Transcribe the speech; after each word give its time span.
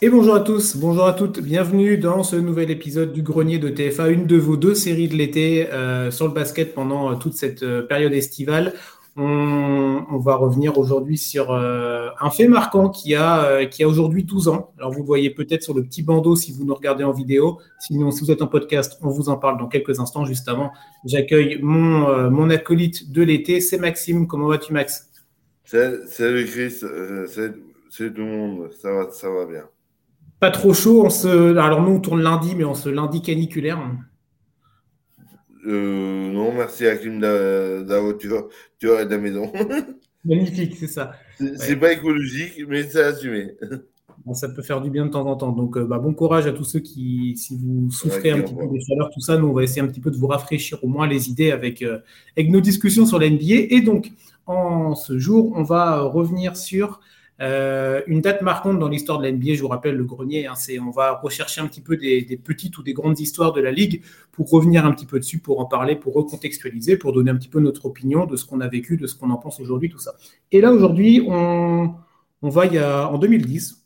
Et 0.00 0.10
bonjour 0.10 0.36
à 0.36 0.40
tous, 0.40 0.76
bonjour 0.76 1.06
à 1.06 1.12
toutes, 1.12 1.40
bienvenue 1.40 1.98
dans 1.98 2.22
ce 2.22 2.36
nouvel 2.36 2.70
épisode 2.70 3.12
du 3.12 3.22
Grenier 3.22 3.58
de 3.58 3.68
TFA, 3.68 4.10
une 4.10 4.26
de 4.28 4.36
vos 4.36 4.56
deux 4.56 4.76
séries 4.76 5.08
de 5.08 5.16
l'été 5.16 5.68
euh, 5.72 6.12
sur 6.12 6.28
le 6.28 6.32
basket 6.32 6.72
pendant 6.72 7.10
euh, 7.10 7.14
toute 7.16 7.32
cette 7.32 7.64
euh, 7.64 7.82
période 7.82 8.12
estivale. 8.12 8.74
On, 9.16 10.20
va 10.20 10.36
revenir 10.36 10.78
aujourd'hui 10.78 11.18
sur 11.18 11.52
un 11.52 12.30
fait 12.30 12.46
marquant 12.46 12.88
qui 12.88 13.16
a, 13.16 13.58
a 13.58 13.84
aujourd'hui 13.84 14.22
12 14.22 14.46
ans. 14.46 14.72
Alors 14.78 14.92
vous 14.92 15.00
le 15.00 15.06
voyez 15.06 15.30
peut-être 15.30 15.64
sur 15.64 15.74
le 15.74 15.82
petit 15.82 16.02
bandeau 16.02 16.36
si 16.36 16.52
vous 16.52 16.64
nous 16.64 16.74
regardez 16.74 17.02
en 17.02 17.10
vidéo. 17.10 17.58
Sinon, 17.80 18.12
si 18.12 18.24
vous 18.24 18.30
êtes 18.30 18.42
en 18.42 18.46
podcast, 18.46 18.96
on 19.02 19.08
vous 19.08 19.28
en 19.28 19.36
parle 19.36 19.58
dans 19.58 19.66
quelques 19.66 19.98
instants. 19.98 20.24
Juste 20.24 20.48
avant, 20.48 20.70
j'accueille 21.04 21.58
mon, 21.60 22.30
mon 22.30 22.48
acolyte 22.50 23.10
de 23.10 23.22
l'été, 23.22 23.60
c'est 23.60 23.78
Maxime. 23.78 24.28
Comment 24.28 24.46
vas-tu 24.46 24.72
Max? 24.72 25.10
Salut 25.64 26.46
Chris, 26.46 26.70
c'est 27.90 28.14
tout 28.14 28.20
le 28.20 28.24
monde, 28.24 28.70
ça 28.80 28.92
va, 28.92 29.10
ça 29.10 29.28
va 29.30 29.46
bien. 29.46 29.64
Pas 30.40 30.50
trop 30.50 30.74
chaud. 30.74 31.04
On 31.04 31.10
se... 31.10 31.56
Alors 31.56 31.82
nous, 31.82 31.92
on 31.92 32.00
tourne 32.00 32.22
lundi, 32.22 32.54
mais 32.54 32.64
on 32.64 32.74
se 32.74 32.88
lundi 32.88 33.22
caniculaire. 33.22 33.80
Euh, 35.66 36.32
non, 36.32 36.52
merci 36.52 36.86
à 36.86 36.96
Clim 36.96 37.20
Dao, 37.20 38.12
tu 38.14 38.28
vois, 38.28 39.04
de 39.04 39.10
la 39.10 39.18
maison. 39.18 39.52
Magnifique, 40.24 40.76
c'est 40.78 40.88
ça. 40.88 41.12
C'est 41.56 41.76
pas 41.76 41.92
écologique, 41.92 42.62
mais 42.68 42.82
c'est 42.84 43.02
assumé. 43.02 43.56
ça 44.32 44.48
peut 44.48 44.62
faire 44.62 44.80
du 44.80 44.90
bien 44.90 45.06
de 45.06 45.10
temps 45.10 45.26
en 45.26 45.36
temps. 45.36 45.52
Donc, 45.52 45.76
euh, 45.76 45.84
bah, 45.84 45.98
bon 45.98 46.12
courage 46.12 46.46
à 46.46 46.52
tous 46.52 46.64
ceux 46.64 46.80
qui, 46.80 47.36
si 47.36 47.56
vous 47.56 47.90
souffrez 47.90 48.30
un 48.30 48.40
petit 48.40 48.54
peu 48.54 48.66
des 48.66 48.80
chaleurs, 48.80 49.10
tout 49.10 49.20
ça, 49.20 49.36
nous, 49.36 49.48
on 49.48 49.52
va 49.52 49.62
essayer 49.62 49.82
un 49.82 49.86
petit 49.86 50.00
peu 50.00 50.10
de 50.10 50.16
vous 50.16 50.26
rafraîchir 50.26 50.82
au 50.82 50.88
moins 50.88 51.06
les 51.06 51.28
idées 51.28 51.50
avec, 51.50 51.82
euh, 51.82 51.98
avec 52.36 52.50
nos 52.50 52.60
discussions 52.60 53.06
sur 53.06 53.18
la 53.18 53.28
NBA. 53.28 53.66
Et 53.70 53.80
donc, 53.80 54.12
en 54.46 54.94
ce 54.94 55.18
jour, 55.18 55.52
on 55.54 55.62
va 55.62 56.00
revenir 56.00 56.56
sur 56.56 57.00
euh, 57.40 58.02
une 58.08 58.20
date 58.20 58.42
marquante 58.42 58.78
dans 58.78 58.88
l'histoire 58.88 59.18
de 59.18 59.24
la 59.24 59.32
NBA, 59.32 59.54
je 59.54 59.62
vous 59.62 59.68
rappelle 59.68 59.94
le 59.94 60.04
grenier, 60.04 60.46
hein, 60.46 60.54
c'est 60.56 60.80
on 60.80 60.90
va 60.90 61.14
rechercher 61.22 61.60
un 61.60 61.68
petit 61.68 61.80
peu 61.80 61.96
des, 61.96 62.22
petites 62.42 62.76
ou 62.78 62.82
des 62.82 62.92
grandes 62.92 63.20
histoires 63.20 63.52
de 63.52 63.60
la 63.60 63.70
ligue 63.70 64.02
pour 64.32 64.50
revenir 64.50 64.84
un 64.84 64.92
petit 64.92 65.06
peu 65.06 65.20
dessus, 65.20 65.38
pour 65.38 65.60
en 65.60 65.66
parler, 65.66 65.94
pour 65.94 66.14
recontextualiser, 66.14 66.96
pour 66.96 67.12
donner 67.12 67.30
un 67.30 67.36
petit 67.36 67.48
peu 67.48 67.60
notre 67.60 67.86
opinion 67.86 68.26
de 68.26 68.36
ce 68.36 68.44
qu'on 68.44 68.60
a 68.60 68.68
vécu, 68.68 68.96
de 68.96 69.06
ce 69.06 69.14
qu'on 69.14 69.30
en 69.30 69.36
pense 69.36 69.60
aujourd'hui, 69.60 69.88
tout 69.88 70.00
ça. 70.00 70.14
Et 70.50 70.60
là 70.60 70.72
aujourd'hui, 70.72 71.22
on, 71.28 71.94
va 72.42 72.66
y 72.66 72.78
a, 72.78 73.08
en 73.08 73.18
2010. 73.18 73.84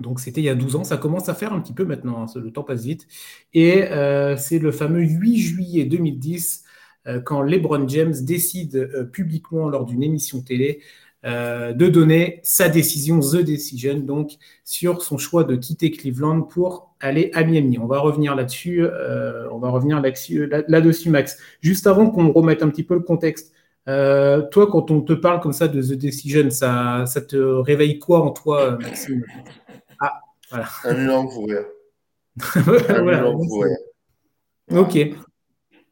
Donc 0.00 0.18
c'était 0.18 0.40
il 0.40 0.44
y 0.44 0.48
a 0.48 0.54
12 0.54 0.76
ans, 0.76 0.84
ça 0.84 0.96
commence 0.96 1.28
à 1.28 1.34
faire 1.34 1.52
un 1.52 1.60
petit 1.60 1.74
peu 1.74 1.84
maintenant, 1.84 2.24
hein, 2.24 2.40
le 2.40 2.50
temps 2.50 2.64
passe 2.64 2.84
vite. 2.84 3.06
Et 3.54 3.84
euh, 3.84 4.36
c'est 4.36 4.58
le 4.58 4.72
fameux 4.72 5.02
8 5.02 5.36
juillet 5.36 5.84
2010 5.84 6.64
euh, 7.06 7.20
quand 7.20 7.42
LeBron 7.42 7.86
James 7.86 8.14
décide 8.22 9.10
publiquement 9.12 9.68
lors 9.68 9.84
d'une 9.84 10.02
émission 10.02 10.40
télé 10.42 10.80
euh, 11.26 11.72
de 11.74 11.88
donner 11.88 12.40
sa 12.42 12.70
décision, 12.70 13.20
The 13.20 13.44
Decision, 13.44 13.98
donc 13.98 14.32
sur 14.64 15.02
son 15.02 15.18
choix 15.18 15.44
de 15.44 15.54
quitter 15.54 15.90
Cleveland 15.90 16.42
pour 16.42 16.94
aller 16.98 17.30
à 17.34 17.44
Miami. 17.44 17.78
On 17.78 17.86
va 17.86 17.98
revenir 17.98 18.34
là-dessus, 18.34 18.84
euh, 18.84 19.46
on 19.50 19.58
va 19.58 19.68
revenir 19.68 20.00
là-dessus, 20.00 21.10
Max. 21.10 21.38
Juste 21.60 21.86
avant 21.86 22.10
qu'on 22.10 22.32
remette 22.32 22.62
un 22.62 22.68
petit 22.70 22.84
peu 22.84 22.94
le 22.94 23.00
contexte, 23.00 23.52
euh, 23.88 24.42
toi, 24.50 24.68
quand 24.70 24.90
on 24.90 25.02
te 25.02 25.12
parle 25.12 25.40
comme 25.40 25.52
ça 25.52 25.68
de 25.68 25.82
The 25.82 25.98
Decision, 25.98 26.50
ça, 26.50 27.04
ça 27.06 27.20
te 27.20 27.36
réveille 27.36 27.98
quoi 27.98 28.22
en 28.22 28.30
toi, 28.30 28.78
Maxime? 28.80 29.24
Ah, 29.98 30.20
voilà. 30.50 30.68
Un 30.84 31.02
énorme 31.02 31.28
rire. 31.44 31.64
Un 32.88 33.08
énorme 33.08 33.40
rire. 33.40 33.76
Ok. 34.70 34.98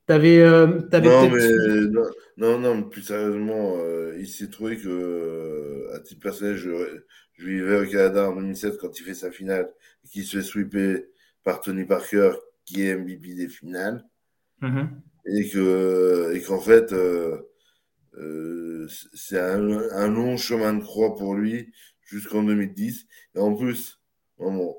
T'avais, 0.09 0.43
non, 0.43 1.31
mais, 1.31 2.03
non, 2.39 2.59
non, 2.59 2.83
plus 2.85 3.03
sérieusement, 3.03 3.77
euh, 3.77 4.17
il 4.19 4.27
s'est 4.27 4.49
trouvé 4.49 4.79
que, 4.79 4.89
euh, 4.89 5.95
à 5.95 6.01
titre 6.01 6.23
personnel, 6.23 6.57
je, 6.57 6.71
je, 7.35 7.47
vivais 7.47 7.81
au 7.81 7.91
Canada 7.91 8.31
en 8.31 8.37
2007 8.37 8.79
quand 8.79 8.99
il 8.99 9.03
fait 9.03 9.13
sa 9.13 9.31
finale 9.31 9.71
et 10.05 10.09
qu'il 10.09 10.25
se 10.25 10.39
fait 10.39 10.43
sweeper 10.43 11.03
par 11.45 11.61
Tony 11.61 11.85
Parker, 11.85 12.31
qui 12.65 12.87
est 12.87 12.97
MVP 12.97 13.35
des 13.35 13.49
finales. 13.49 14.03
Mm-hmm. 14.63 14.89
Et 15.27 15.51
que, 15.51 16.33
et 16.35 16.41
qu'en 16.41 16.61
fait, 16.61 16.95
euh, 16.95 18.89
c'est 19.13 19.39
un, 19.39 19.69
un, 19.93 20.09
long 20.09 20.39
chemin 20.39 20.73
de 20.73 20.83
croix 20.83 21.17
pour 21.17 21.35
lui 21.35 21.71
jusqu'en 22.07 22.45
2010. 22.45 23.07
Et 23.35 23.39
en 23.41 23.55
plus, 23.55 24.01
bon, 24.39 24.75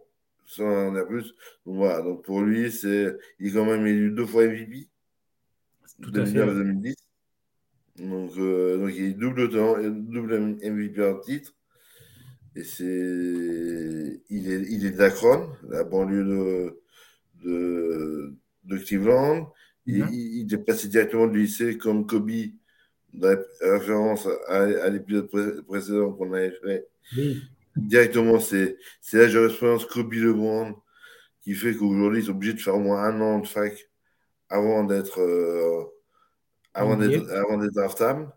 ça 0.48 0.64
en 0.64 0.96
a 0.96 1.06
plus. 1.06 1.36
Donc 1.68 1.76
voilà, 1.76 2.02
donc 2.02 2.24
pour 2.24 2.42
lui, 2.42 2.72
c'est, 2.72 3.16
il 3.40 3.50
est 3.50 3.52
quand 3.52 3.66
même 3.66 3.86
élu 3.86 4.10
deux 4.10 4.26
fois 4.26 4.48
MVP 4.48 4.90
tout 6.02 6.12
2010. 6.12 6.96
Donc, 8.00 8.32
euh, 8.38 8.78
donc, 8.78 8.92
il 8.96 9.04
est 9.06 9.14
double, 9.14 9.50
temps, 9.50 9.76
double 9.82 10.58
MVP 10.64 11.04
en 11.04 11.20
titre. 11.20 11.54
Et 12.56 12.64
c'est. 12.64 14.22
Il 14.30 14.52
est, 14.52 14.62
il 14.70 14.86
est 14.86 14.92
d'Akron, 14.92 15.50
la 15.68 15.84
banlieue 15.84 16.24
de, 16.24 16.82
de, 17.44 18.36
de 18.64 18.78
Cleveland. 18.78 19.52
Il, 19.86 20.04
mhm. 20.04 20.10
il, 20.12 20.54
est 20.54 20.58
passé 20.58 20.88
directement 20.88 21.28
du 21.28 21.42
lycée 21.42 21.78
comme 21.78 22.06
Kobe, 22.06 22.32
dans 23.14 23.30
la 23.30 23.78
référence 23.78 24.28
à, 24.48 24.90
l'épisode 24.90 25.30
précédent 25.68 26.14
qu'on 26.14 26.34
avait 26.34 26.54
fait. 26.64 26.88
Directement, 27.76 28.40
c'est 28.40 28.78
la 29.14 29.28
jurisprudence 29.28 29.86
Kobe 29.86 30.14
LeBron 30.14 30.76
qui 31.42 31.54
fait 31.54 31.74
qu'aujourd'hui, 31.74 32.22
ils 32.22 32.26
sont 32.26 32.32
obligés 32.32 32.54
de 32.54 32.60
faire 32.60 32.76
au 32.76 32.80
moins 32.80 33.04
un 33.04 33.20
an 33.22 33.40
de 33.40 33.48
fac 33.48 33.89
avant 34.50 34.84
d'être 34.84 35.20
euh, 35.22 35.84
avant 36.74 36.98
d'être 36.98 37.30
avant 37.32 37.58
d'être 37.58 37.74
draftable. 37.74 38.32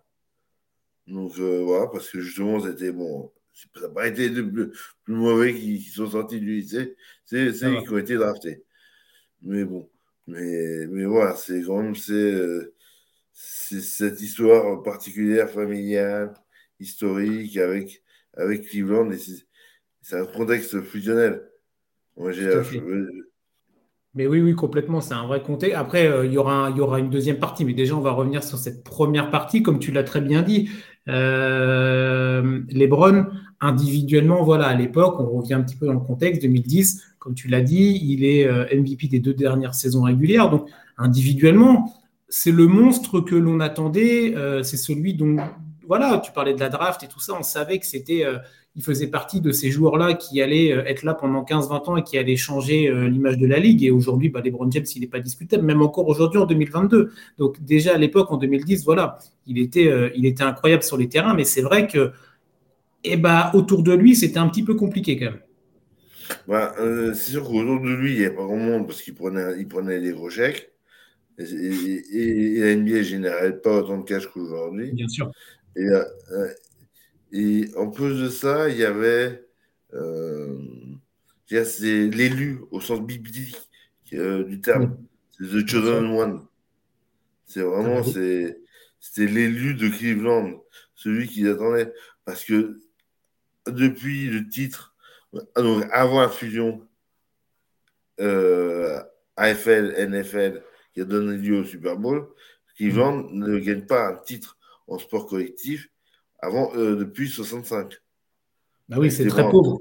Donc 1.06 1.38
euh, 1.38 1.62
voilà, 1.64 1.86
parce 1.88 2.10
que 2.10 2.20
justement, 2.20 2.60
c'était 2.60 2.92
bon. 2.92 3.32
Ça 3.52 3.80
n'a 3.82 3.88
pas 3.90 4.08
été 4.08 4.28
les 4.30 4.42
plus, 4.42 4.72
mauvais 5.06 5.52
qui, 5.54 5.80
sont 5.82 6.08
sortis 6.08 6.40
du 6.40 6.60
lycée, 6.60 6.96
c'est 7.24 7.52
ceux 7.52 7.82
qui 7.82 7.90
ont 7.90 7.98
été 7.98 8.14
draftés. 8.16 8.64
Mais 9.42 9.64
bon, 9.64 9.90
mais, 10.26 10.86
mais 10.88 11.04
voilà, 11.04 11.36
c'est 11.36 11.62
quand 11.62 11.82
même 11.82 11.94
c'est 11.94 12.70
cette 13.34 14.20
histoire 14.22 14.82
particulière, 14.82 15.50
familiale, 15.50 16.34
historique 16.80 17.56
avec, 17.58 18.02
avec 18.34 18.68
Cleveland, 18.68 19.10
et 19.10 19.18
c'est 20.00 20.16
un 20.18 20.26
contexte 20.26 20.80
fusionnel. 20.82 21.48
Moi, 22.16 22.32
j'ai 22.32 22.50
mais 24.14 24.26
oui, 24.26 24.40
oui, 24.40 24.54
complètement, 24.54 25.00
c'est 25.00 25.14
un 25.14 25.26
vrai 25.26 25.42
comté. 25.42 25.74
Après, 25.74 26.06
euh, 26.06 26.26
il, 26.26 26.32
y 26.32 26.38
aura 26.38 26.98
une 26.98 27.10
deuxième 27.10 27.38
partie, 27.38 27.64
mais 27.64 27.72
déjà, 27.72 27.96
on 27.96 28.00
va 28.00 28.12
revenir 28.12 28.44
sur 28.44 28.58
cette 28.58 28.84
première 28.84 29.30
partie, 29.30 29.62
comme 29.62 29.78
tu 29.78 29.90
l'as 29.90 30.04
très 30.04 30.20
bien 30.20 30.42
dit. 30.42 30.68
Euh, 31.08 32.60
Lebron, 32.70 33.26
individuellement, 33.60 34.42
voilà, 34.42 34.66
à 34.68 34.74
l'époque, 34.74 35.18
on 35.18 35.38
revient 35.38 35.54
un 35.54 35.62
petit 35.62 35.76
peu 35.76 35.86
dans 35.86 35.94
le 35.94 36.00
contexte, 36.00 36.42
2010, 36.42 37.02
comme 37.18 37.34
tu 37.34 37.48
l'as 37.48 37.60
dit, 37.60 38.00
il 38.02 38.24
est 38.24 38.46
euh, 38.46 38.66
MVP 38.72 39.08
des 39.08 39.20
deux 39.20 39.34
dernières 39.34 39.74
saisons 39.74 40.02
régulières. 40.02 40.50
Donc, 40.50 40.68
individuellement, 40.98 41.92
c'est 42.28 42.52
le 42.52 42.66
monstre 42.66 43.20
que 43.20 43.34
l'on 43.34 43.60
attendait, 43.60 44.34
euh, 44.36 44.62
c'est 44.62 44.76
celui 44.76 45.14
dont, 45.14 45.36
voilà, 45.86 46.18
tu 46.18 46.32
parlais 46.32 46.54
de 46.54 46.60
la 46.60 46.68
draft 46.68 47.02
et 47.02 47.08
tout 47.08 47.20
ça, 47.20 47.34
on 47.38 47.42
savait 47.42 47.78
que 47.78 47.86
c'était 47.86 48.24
il 48.74 48.82
faisait 48.82 49.08
partie 49.08 49.40
de 49.40 49.52
ces 49.52 49.70
joueurs-là 49.70 50.14
qui 50.14 50.40
allaient 50.40 50.72
euh, 50.72 50.84
être 50.86 51.02
là 51.02 51.14
pendant 51.14 51.44
15-20 51.44 51.90
ans 51.90 51.96
et 51.96 52.02
qui 52.02 52.16
allaient 52.16 52.36
changer 52.36 52.88
euh, 52.88 53.08
l'image 53.08 53.36
de 53.36 53.46
la 53.46 53.58
ligue. 53.58 53.84
Et 53.84 53.90
aujourd'hui, 53.90 54.30
bah, 54.30 54.40
LeBron 54.42 54.70
James, 54.70 54.84
il 54.94 55.00
n'est 55.02 55.08
pas 55.08 55.20
discutable, 55.20 55.64
même 55.64 55.82
encore 55.82 56.08
aujourd'hui 56.08 56.38
en 56.38 56.46
2022. 56.46 57.12
Donc 57.38 57.62
déjà 57.62 57.94
à 57.94 57.98
l'époque, 57.98 58.30
en 58.30 58.38
2010, 58.38 58.84
voilà, 58.84 59.18
il 59.46 59.58
était, 59.58 59.88
euh, 59.88 60.10
il 60.14 60.24
était 60.24 60.42
incroyable 60.42 60.82
sur 60.82 60.96
les 60.96 61.08
terrains, 61.08 61.34
mais 61.34 61.44
c'est 61.44 61.60
vrai 61.60 61.86
que 61.86 62.12
eh 63.04 63.16
bah, 63.16 63.50
autour 63.54 63.82
de 63.82 63.92
lui, 63.92 64.16
c'était 64.16 64.38
un 64.38 64.48
petit 64.48 64.62
peu 64.62 64.74
compliqué 64.74 65.18
quand 65.18 65.26
même. 65.26 65.40
Bah, 66.48 66.72
c'est 67.14 67.32
sûr 67.32 67.42
qu'autour 67.42 67.80
de 67.80 67.90
lui, 67.90 68.12
il 68.12 68.18
n'y 68.20 68.24
avait 68.24 68.34
pas 68.34 68.44
grand 68.44 68.56
monde 68.56 68.86
parce 68.86 69.02
qu'il 69.02 69.14
prenait, 69.14 69.58
il 69.58 69.68
prenait 69.68 70.00
des 70.00 70.12
gros 70.12 70.30
chèques. 70.30 70.70
Et, 71.38 71.44
et, 71.44 72.60
la 72.60 72.76
NBA 72.76 72.98
ne 72.98 73.02
générait 73.02 73.56
pas 73.60 73.78
autant 73.78 73.98
de 73.98 74.04
cash 74.04 74.26
qu'aujourd'hui. 74.28 74.92
Bien 74.92 75.08
sûr. 75.08 75.30
Et, 75.76 75.86
et 77.32 77.70
en 77.76 77.90
plus 77.90 78.20
de 78.20 78.28
ça, 78.28 78.68
il 78.68 78.76
y 78.76 78.84
avait 78.84 79.46
euh, 79.94 80.58
l'élu 81.50 82.60
au 82.70 82.80
sens 82.80 83.00
biblique 83.00 83.56
euh, 84.12 84.44
du 84.44 84.60
terme. 84.60 84.98
C'est 85.30 85.44
The 85.44 85.66
Chosen 85.66 86.06
One. 86.10 86.46
C'est 87.46 87.62
vraiment, 87.62 88.00
ah 88.00 88.02
c'était 89.00 89.26
l'élu 89.26 89.74
de 89.74 89.88
Cleveland, 89.88 90.62
celui 90.94 91.26
qui 91.26 91.48
attendait. 91.48 91.92
Parce 92.24 92.44
que 92.44 92.80
depuis 93.66 94.26
le 94.26 94.48
titre, 94.48 94.94
donc 95.56 95.84
avant 95.90 96.20
la 96.20 96.28
fusion 96.28 96.86
euh, 98.20 99.02
AFL, 99.36 99.94
NFL, 100.08 100.62
qui 100.92 101.00
a 101.00 101.04
donné 101.04 101.36
lieu 101.38 101.60
au 101.60 101.64
Super 101.64 101.96
Bowl, 101.96 102.28
Cleveland 102.76 103.30
ne 103.32 103.58
gagne 103.58 103.86
pas 103.86 104.08
un 104.08 104.16
titre 104.16 104.58
en 104.86 104.98
sport 104.98 105.26
collectif 105.26 105.88
avant, 106.42 106.74
euh, 106.74 106.96
depuis 106.96 107.28
65. 107.28 107.94
Bah 108.88 108.96
oui, 108.98 109.10
c'est 109.10 109.26
très 109.26 109.48
pauvre. 109.48 109.80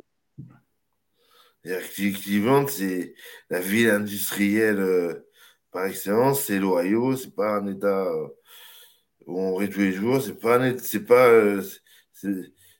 Cleveland, 1.63 2.67
c'est 2.67 3.13
la 3.49 3.59
ville 3.59 3.89
industrielle 3.89 4.79
euh, 4.79 5.27
par 5.71 5.85
excellence, 5.85 6.43
c'est 6.43 6.59
l'Ohio, 6.59 7.15
c'est 7.15 7.35
pas 7.35 7.57
un 7.57 7.67
État 7.67 8.05
euh, 8.05 8.27
où 9.25 9.39
on 9.39 9.55
rit 9.55 9.69
tous 9.69 9.79
les 9.79 9.91
jours, 9.91 10.21
c'est 10.21 10.39
pas 10.39 10.77
c'est 10.77 11.05
pas 11.05 11.29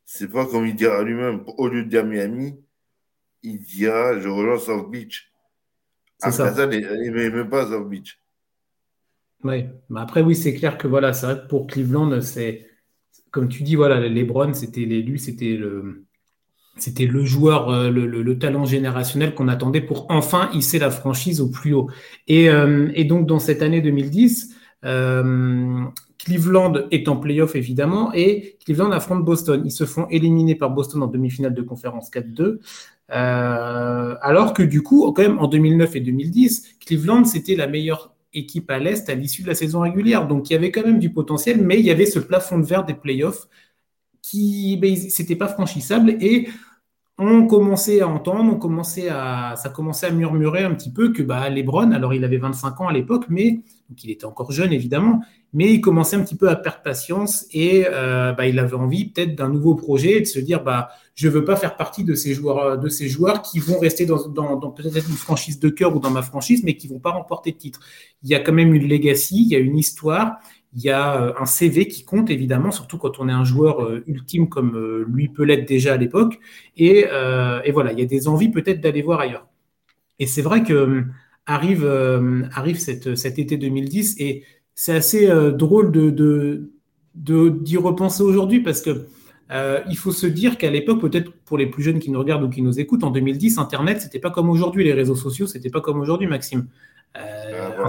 c'est 0.06 0.27
pas 0.27 0.45
comme 0.45 0.66
il 0.66 0.75
dira 0.75 1.04
lui-même, 1.04 1.44
au 1.57 1.68
lieu 1.68 1.84
de 1.84 1.89
dire 1.89 2.06
Miami, 2.06 2.63
il 3.44 3.60
dira 3.60 4.19
je 4.19 4.27
rejoins 4.27 4.60
South 4.60 4.89
Beach. 4.89 5.31
Après 6.22 6.38
ça, 6.38 6.54
ça 6.54 6.66
il 6.72 7.12
même 7.12 7.50
pas 7.50 7.68
South 7.68 7.89
Beach. 7.89 8.19
Oui, 9.44 9.66
mais 9.89 10.01
après, 10.01 10.22
oui, 10.22 10.36
c'est 10.36 10.54
clair 10.54 10.77
que 10.77 10.88
voilà, 10.88 11.13
c'est 11.13 11.25
vrai 11.25 11.42
que 11.42 11.48
pour 11.48 11.66
Cleveland, 11.66 12.22
c'est 12.22 12.71
comme 13.31 13.48
tu 13.48 13.63
dis, 13.63 13.75
voilà, 13.75 14.00
LeBron, 14.07 14.54
c'était 14.54 14.81
l'élu, 14.81 15.18
c'était 15.18 15.56
le, 15.56 16.06
c'était 16.78 17.06
le 17.06 17.25
joueur, 17.25 17.69
euh, 17.69 17.89
le, 17.89 18.39
talent 18.39 18.66
générationnel 18.66 19.33
qu'on 19.33 19.48
attendait 19.48 19.81
pour 19.81 20.06
enfin 20.10 20.50
hisser 20.54 20.80
la 20.80 20.89
franchise 20.89 21.42
au 21.42 21.50
plus 21.50 21.74
haut. 21.74 21.89
Et, 22.28 22.50
euh, 22.50 22.92
donc, 23.04 23.28
dans 23.28 23.39
cette 23.39 23.62
année 23.62 23.81
2010, 23.81 24.56
euh, 24.86 25.83
Cleveland 26.18 26.74
est 26.92 27.07
en 27.07 27.18
playoff 27.18 27.56
évidemment 27.56 28.12
et 28.13 28.57
Cleveland 28.66 28.92
affronte 28.92 29.24
Boston. 29.24 29.62
Ils 29.66 29.72
se 29.72 29.86
font 29.86 30.07
éliminer 30.10 30.56
par 30.56 30.72
Boston 30.72 31.04
en 31.04 31.07
demi-finale 31.07 31.54
de 31.54 31.62
conférence 31.62 32.10
4-2. 32.10 32.60
alors 33.10 34.54
que 34.54 34.63
du 34.63 34.81
coup, 34.81 35.12
quand 35.12 35.22
même, 35.22 35.39
en 35.39 35.48
2009 35.48 35.95
et 35.95 36.00
2010, 36.00 36.77
Cleveland, 36.86 37.25
c'était 37.25 37.56
la 37.56 37.68
meilleure 37.68 38.13
équipe 38.33 38.69
à 38.69 38.80
l'Est 38.80 39.10
à 39.10 39.16
l'issue 39.16 39.44
de 39.44 39.48
la 39.48 39.56
saison 39.56 39.81
régulière. 39.81 40.28
Donc 40.28 40.50
il 40.50 40.54
y 40.54 40.56
avait 40.56 40.72
quand 40.72 40.86
même 40.86 41.00
du 41.00 41.12
potentiel, 41.12 41.62
mais 41.62 41.80
il 41.80 41.86
y 41.86 41.92
avait 41.92 42.06
ce 42.06 42.19
plafond 42.19 42.60
de 42.60 42.66
verre 42.66 42.86
des 42.86 42.94
playoffs 42.94 43.48
qui 44.22 44.78
ben, 44.78 44.95
c'était 44.95 45.36
pas 45.36 45.48
franchissable 45.48 46.12
et 46.22 46.48
on 47.24 47.45
commençait 47.45 48.01
à 48.01 48.07
entendre, 48.07 48.54
on 48.54 48.57
commençait 48.57 49.10
à, 49.10 49.54
ça 49.56 49.69
commençait 49.69 50.07
à 50.07 50.12
murmurer 50.12 50.63
un 50.63 50.74
petit 50.74 50.92
peu 50.92 51.12
que 51.12 51.22
bah, 51.22 51.50
Lebron, 51.50 51.92
alors 51.92 52.16
il 52.16 52.24
avait 52.24 52.38
25 52.38 52.81
ans 52.81 52.88
à 52.88 52.94
l'époque, 52.94 53.25
mais 53.30 53.62
donc 53.89 54.04
il 54.04 54.10
était 54.10 54.25
encore 54.25 54.51
jeune 54.51 54.74
évidemment, 54.74 55.22
mais 55.54 55.72
il 55.72 55.81
commençait 55.81 56.16
un 56.16 56.24
petit 56.24 56.36
peu 56.36 56.50
à 56.50 56.56
perdre 56.56 56.81
patience 56.81 57.45
et 57.51 57.86
euh, 57.88 58.34
bah, 58.34 58.48
il 58.48 58.57
avait 58.57 58.75
envie 58.75 59.06
peut-être 59.06 59.36
d'un 59.36 59.50
nouveau 59.50 59.75
projet, 59.75 60.22
de 60.22 60.25
se 60.25 60.39
dire 60.39 60.63
bah 60.63 60.89
je 61.22 61.30
veux 61.30 61.46
pas 61.46 61.56
faire 61.56 61.78
partie 61.78 62.04
de 62.04 62.16
ces 62.16 62.34
joueurs, 62.34 62.80
de 62.80 62.90
ces 62.90 63.08
joueurs 63.08 63.44
qui 63.44 63.60
vont 63.60 63.78
rester 63.78 64.08
dans, 64.08 64.18
peut-être 64.72 65.08
une 65.08 65.16
franchise 65.16 65.60
de 65.60 65.70
cœur 65.70 65.96
ou 65.96 66.00
dans 66.00 66.10
ma 66.10 66.24
franchise, 66.24 66.64
mais 66.64 66.76
qui 66.76 66.88
vont 66.88 66.98
pas 66.98 67.12
remporter 67.12 67.52
de 67.52 67.58
titre. 67.58 67.80
Il 68.24 68.30
y 68.30 68.34
a 68.34 68.40
quand 68.40 68.54
même 68.54 68.74
une 68.74 68.88
legacy, 68.88 69.44
il 69.44 69.48
y 69.50 69.56
a 69.56 69.60
une 69.60 69.78
histoire, 69.78 70.40
il 70.74 70.82
y 70.82 70.90
a 70.90 71.22
euh, 71.22 71.34
un 71.40 71.46
CV 71.46 71.88
qui 71.88 72.06
compte 72.06 72.32
évidemment, 72.32 72.72
surtout 72.72 72.98
quand 72.98 73.20
on 73.20 73.30
est 73.30 73.34
un 73.34 73.44
joueur 73.44 73.84
euh, 73.84 74.04
ultime 74.08 74.50
comme 74.50 74.76
euh, 74.76 75.06
lui 75.08 75.28
peut 75.28 75.44
l'être 75.44 75.68
déjà 75.68 75.94
à 75.94 75.98
l'époque. 75.98 76.40
Et, 76.76 77.06
voilà, 77.72 77.92
il 77.92 78.00
y 78.00 78.02
a 78.02 78.06
des 78.06 78.28
envies 78.28 78.50
peut-être 78.50 78.82
d'aller 78.82 79.04
voir 79.04 79.20
ailleurs. 79.20 79.48
Et 80.18 80.26
c'est 80.26 80.42
vrai 80.42 80.64
que 80.64 81.04
arrive, 81.46 81.86
arrive 82.52 82.80
cet 82.80 83.40
été 83.40 83.58
2010 83.58 84.16
et 84.18 84.44
c'est 84.74 84.94
assez 84.94 85.28
drôle 85.54 85.92
de, 85.92 86.72
d'y 87.14 87.78
repenser 87.78 88.24
aujourd'hui 88.24 88.62
parce 88.62 88.82
que 88.82 89.06
il 89.51 89.98
faut 89.98 90.12
se 90.12 90.27
dire 90.27 90.57
qu'à 90.57 90.69
l'époque, 90.69 91.01
peut-être 91.01 91.31
pour 91.45 91.57
les 91.57 91.68
plus 91.68 91.83
jeunes 91.83 92.00
qui 92.00 92.09
nous 92.09 92.19
regardent 92.19 92.44
ou 92.44 92.50
qui 92.50 92.62
nous 92.62 92.80
écoutent, 92.80 93.03
en 93.03 93.12
2010, 93.12 93.57
Internet, 93.57 94.01
c'était 94.01 94.19
pas 94.19 94.31
comme 94.31 94.50
aujourd'hui, 94.50 94.83
les 94.83 94.94
réseaux 94.94 95.15
sociaux, 95.15 95.48
c'était 95.48 95.69
pas 95.69 95.81
comme 95.81 96.00
aujourd'hui, 96.00 96.27
Maxime. 96.27 96.68
Euh, 97.18 97.69
ah, 97.77 97.88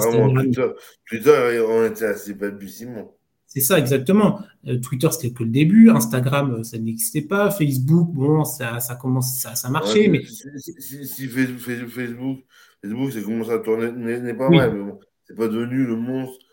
Twitter, 1.07 1.65
on 1.69 1.85
était 1.85 2.07
assez 2.07 2.35
balbutiement. 2.35 3.17
C'est 3.47 3.61
ça, 3.61 3.79
exactement. 3.79 4.41
Euh, 4.67 4.81
Twitter, 4.81 5.09
c'était 5.13 5.33
que 5.33 5.43
le 5.43 5.51
début. 5.51 5.91
Instagram, 5.91 6.55
euh, 6.55 6.63
ça 6.63 6.79
n'existait 6.79 7.23
pas. 7.23 7.51
Facebook, 7.51 8.11
bon, 8.13 8.45
ça, 8.45 8.81
ça 8.81 8.97
commence, 8.97 9.39
ça, 9.39 9.55
ça 9.55 9.69
marchait. 9.69 10.09
mais 10.09 10.23
si, 10.25 11.29
Facebook, 11.29 12.41
Facebook, 12.83 13.13
ça 13.13 13.21
commence 13.21 13.51
à 13.51 13.59
tourner, 13.59 13.93
n'est 13.93 14.35
pas 14.35 14.49
mal. 14.49 14.73
Mais 14.73 14.83
bon, 14.83 14.99
c'est 15.25 15.37
pas 15.37 15.49
devenu 15.49 15.85
le 15.85 15.97
monstre. 15.97 16.45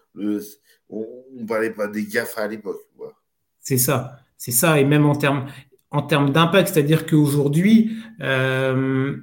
on 0.90 1.06
ne 1.34 1.46
parlait 1.48 1.72
pas 1.72 1.88
des 1.88 2.06
GAFA 2.06 2.42
à 2.42 2.48
l'époque. 2.48 2.82
C'est 3.62 3.78
ça, 3.78 4.20
c'est 4.40 4.52
ça. 4.52 4.80
Et 4.80 4.86
même 4.86 5.06
en 5.06 5.14
termes 5.16 6.32
d'impact, 6.32 6.70
c'est-à-dire 6.70 7.06
qu'aujourd'hui, 7.06 7.92
euh, 8.22 9.18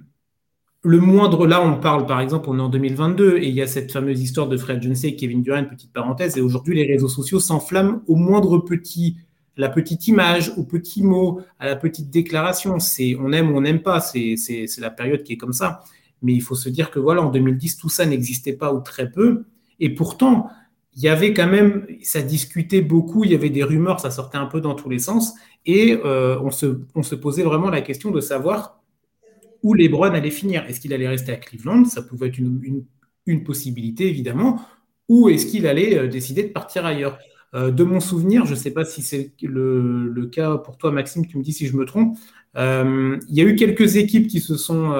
le 0.82 1.00
moindre, 1.00 1.48
là, 1.48 1.60
on 1.60 1.80
parle, 1.80 2.06
par 2.06 2.20
exemple, 2.20 2.48
on 2.48 2.58
est 2.58 2.62
en 2.62 2.68
2022 2.68 3.38
et 3.38 3.48
il 3.48 3.54
y 3.54 3.62
a 3.62 3.66
cette 3.66 3.90
fameuse 3.90 4.20
histoire 4.20 4.46
de 4.46 4.56
Fred 4.56 4.80
Jones 4.80 4.94
et 5.02 5.16
Kevin 5.16 5.42
Durant, 5.42 5.64
petite 5.64 5.92
parenthèse, 5.92 6.36
et 6.36 6.40
aujourd'hui, 6.40 6.76
les 6.76 6.86
réseaux 6.86 7.08
sociaux 7.08 7.40
s'enflamment 7.40 8.02
au 8.06 8.14
moindre 8.14 8.58
petit, 8.58 9.16
la 9.56 9.70
petite 9.70 10.06
image, 10.06 10.52
au 10.58 10.64
petit 10.64 11.02
mot, 11.02 11.40
à 11.58 11.66
la 11.66 11.76
petite 11.76 12.10
déclaration. 12.10 12.78
C'est, 12.78 13.16
on 13.18 13.32
aime 13.32 13.50
ou 13.50 13.56
on 13.56 13.62
n'aime 13.62 13.80
pas, 13.80 14.00
c'est 14.00 14.36
la 14.78 14.90
période 14.90 15.22
qui 15.22 15.32
est 15.32 15.38
comme 15.38 15.54
ça. 15.54 15.82
Mais 16.20 16.34
il 16.34 16.42
faut 16.42 16.54
se 16.54 16.68
dire 16.68 16.90
que 16.90 17.00
voilà, 17.00 17.22
en 17.22 17.30
2010, 17.30 17.78
tout 17.78 17.88
ça 17.88 18.04
n'existait 18.04 18.52
pas 18.52 18.72
ou 18.72 18.80
très 18.80 19.10
peu. 19.10 19.44
Et 19.80 19.94
pourtant, 19.94 20.50
il 20.96 21.02
y 21.02 21.08
avait 21.08 21.34
quand 21.34 21.46
même, 21.46 21.86
ça 22.00 22.22
discutait 22.22 22.80
beaucoup, 22.80 23.24
il 23.24 23.30
y 23.30 23.34
avait 23.34 23.50
des 23.50 23.62
rumeurs, 23.62 24.00
ça 24.00 24.10
sortait 24.10 24.38
un 24.38 24.46
peu 24.46 24.62
dans 24.62 24.74
tous 24.74 24.88
les 24.88 24.98
sens. 24.98 25.34
Et 25.66 25.98
euh, 26.04 26.40
on, 26.40 26.50
se, 26.50 27.14
posait 27.14 27.42
vraiment 27.42 27.68
la 27.68 27.82
question 27.82 28.10
de 28.10 28.20
savoir 28.20 28.82
où 29.62 29.74
LeBron 29.74 30.14
allait 30.14 30.30
finir. 30.30 30.64
Est-ce 30.66 30.80
qu'il 30.80 30.94
allait 30.94 31.08
rester 31.08 31.32
à 31.32 31.36
Cleveland? 31.36 31.84
Ça 31.84 32.02
pouvait 32.02 32.28
être 32.28 32.38
une, 32.38 33.44
possibilité, 33.44 34.08
évidemment. 34.08 34.62
Ou 35.08 35.28
est-ce 35.28 35.46
qu'il 35.46 35.66
allait 35.66 35.98
euh, 35.98 36.08
décider 36.08 36.44
de 36.44 36.48
partir 36.48 36.86
ailleurs? 36.86 37.18
Euh, 37.54 37.70
De 37.70 37.84
mon 37.84 38.00
souvenir, 38.00 38.46
je 38.46 38.52
ne 38.52 38.56
sais 38.56 38.70
pas 38.70 38.86
si 38.86 39.02
c'est 39.02 39.32
le, 39.42 40.30
cas 40.32 40.56
pour 40.56 40.78
toi, 40.78 40.92
Maxime, 40.92 41.26
tu 41.26 41.36
me 41.36 41.42
dis 41.42 41.52
si 41.52 41.66
je 41.66 41.76
me 41.76 41.84
trompe. 41.84 42.16
Il 42.54 43.34
y 43.34 43.42
a 43.42 43.44
eu 43.44 43.54
quelques 43.54 43.96
équipes 43.96 44.28
qui 44.28 44.40
se 44.40 44.56
sont 44.56 44.92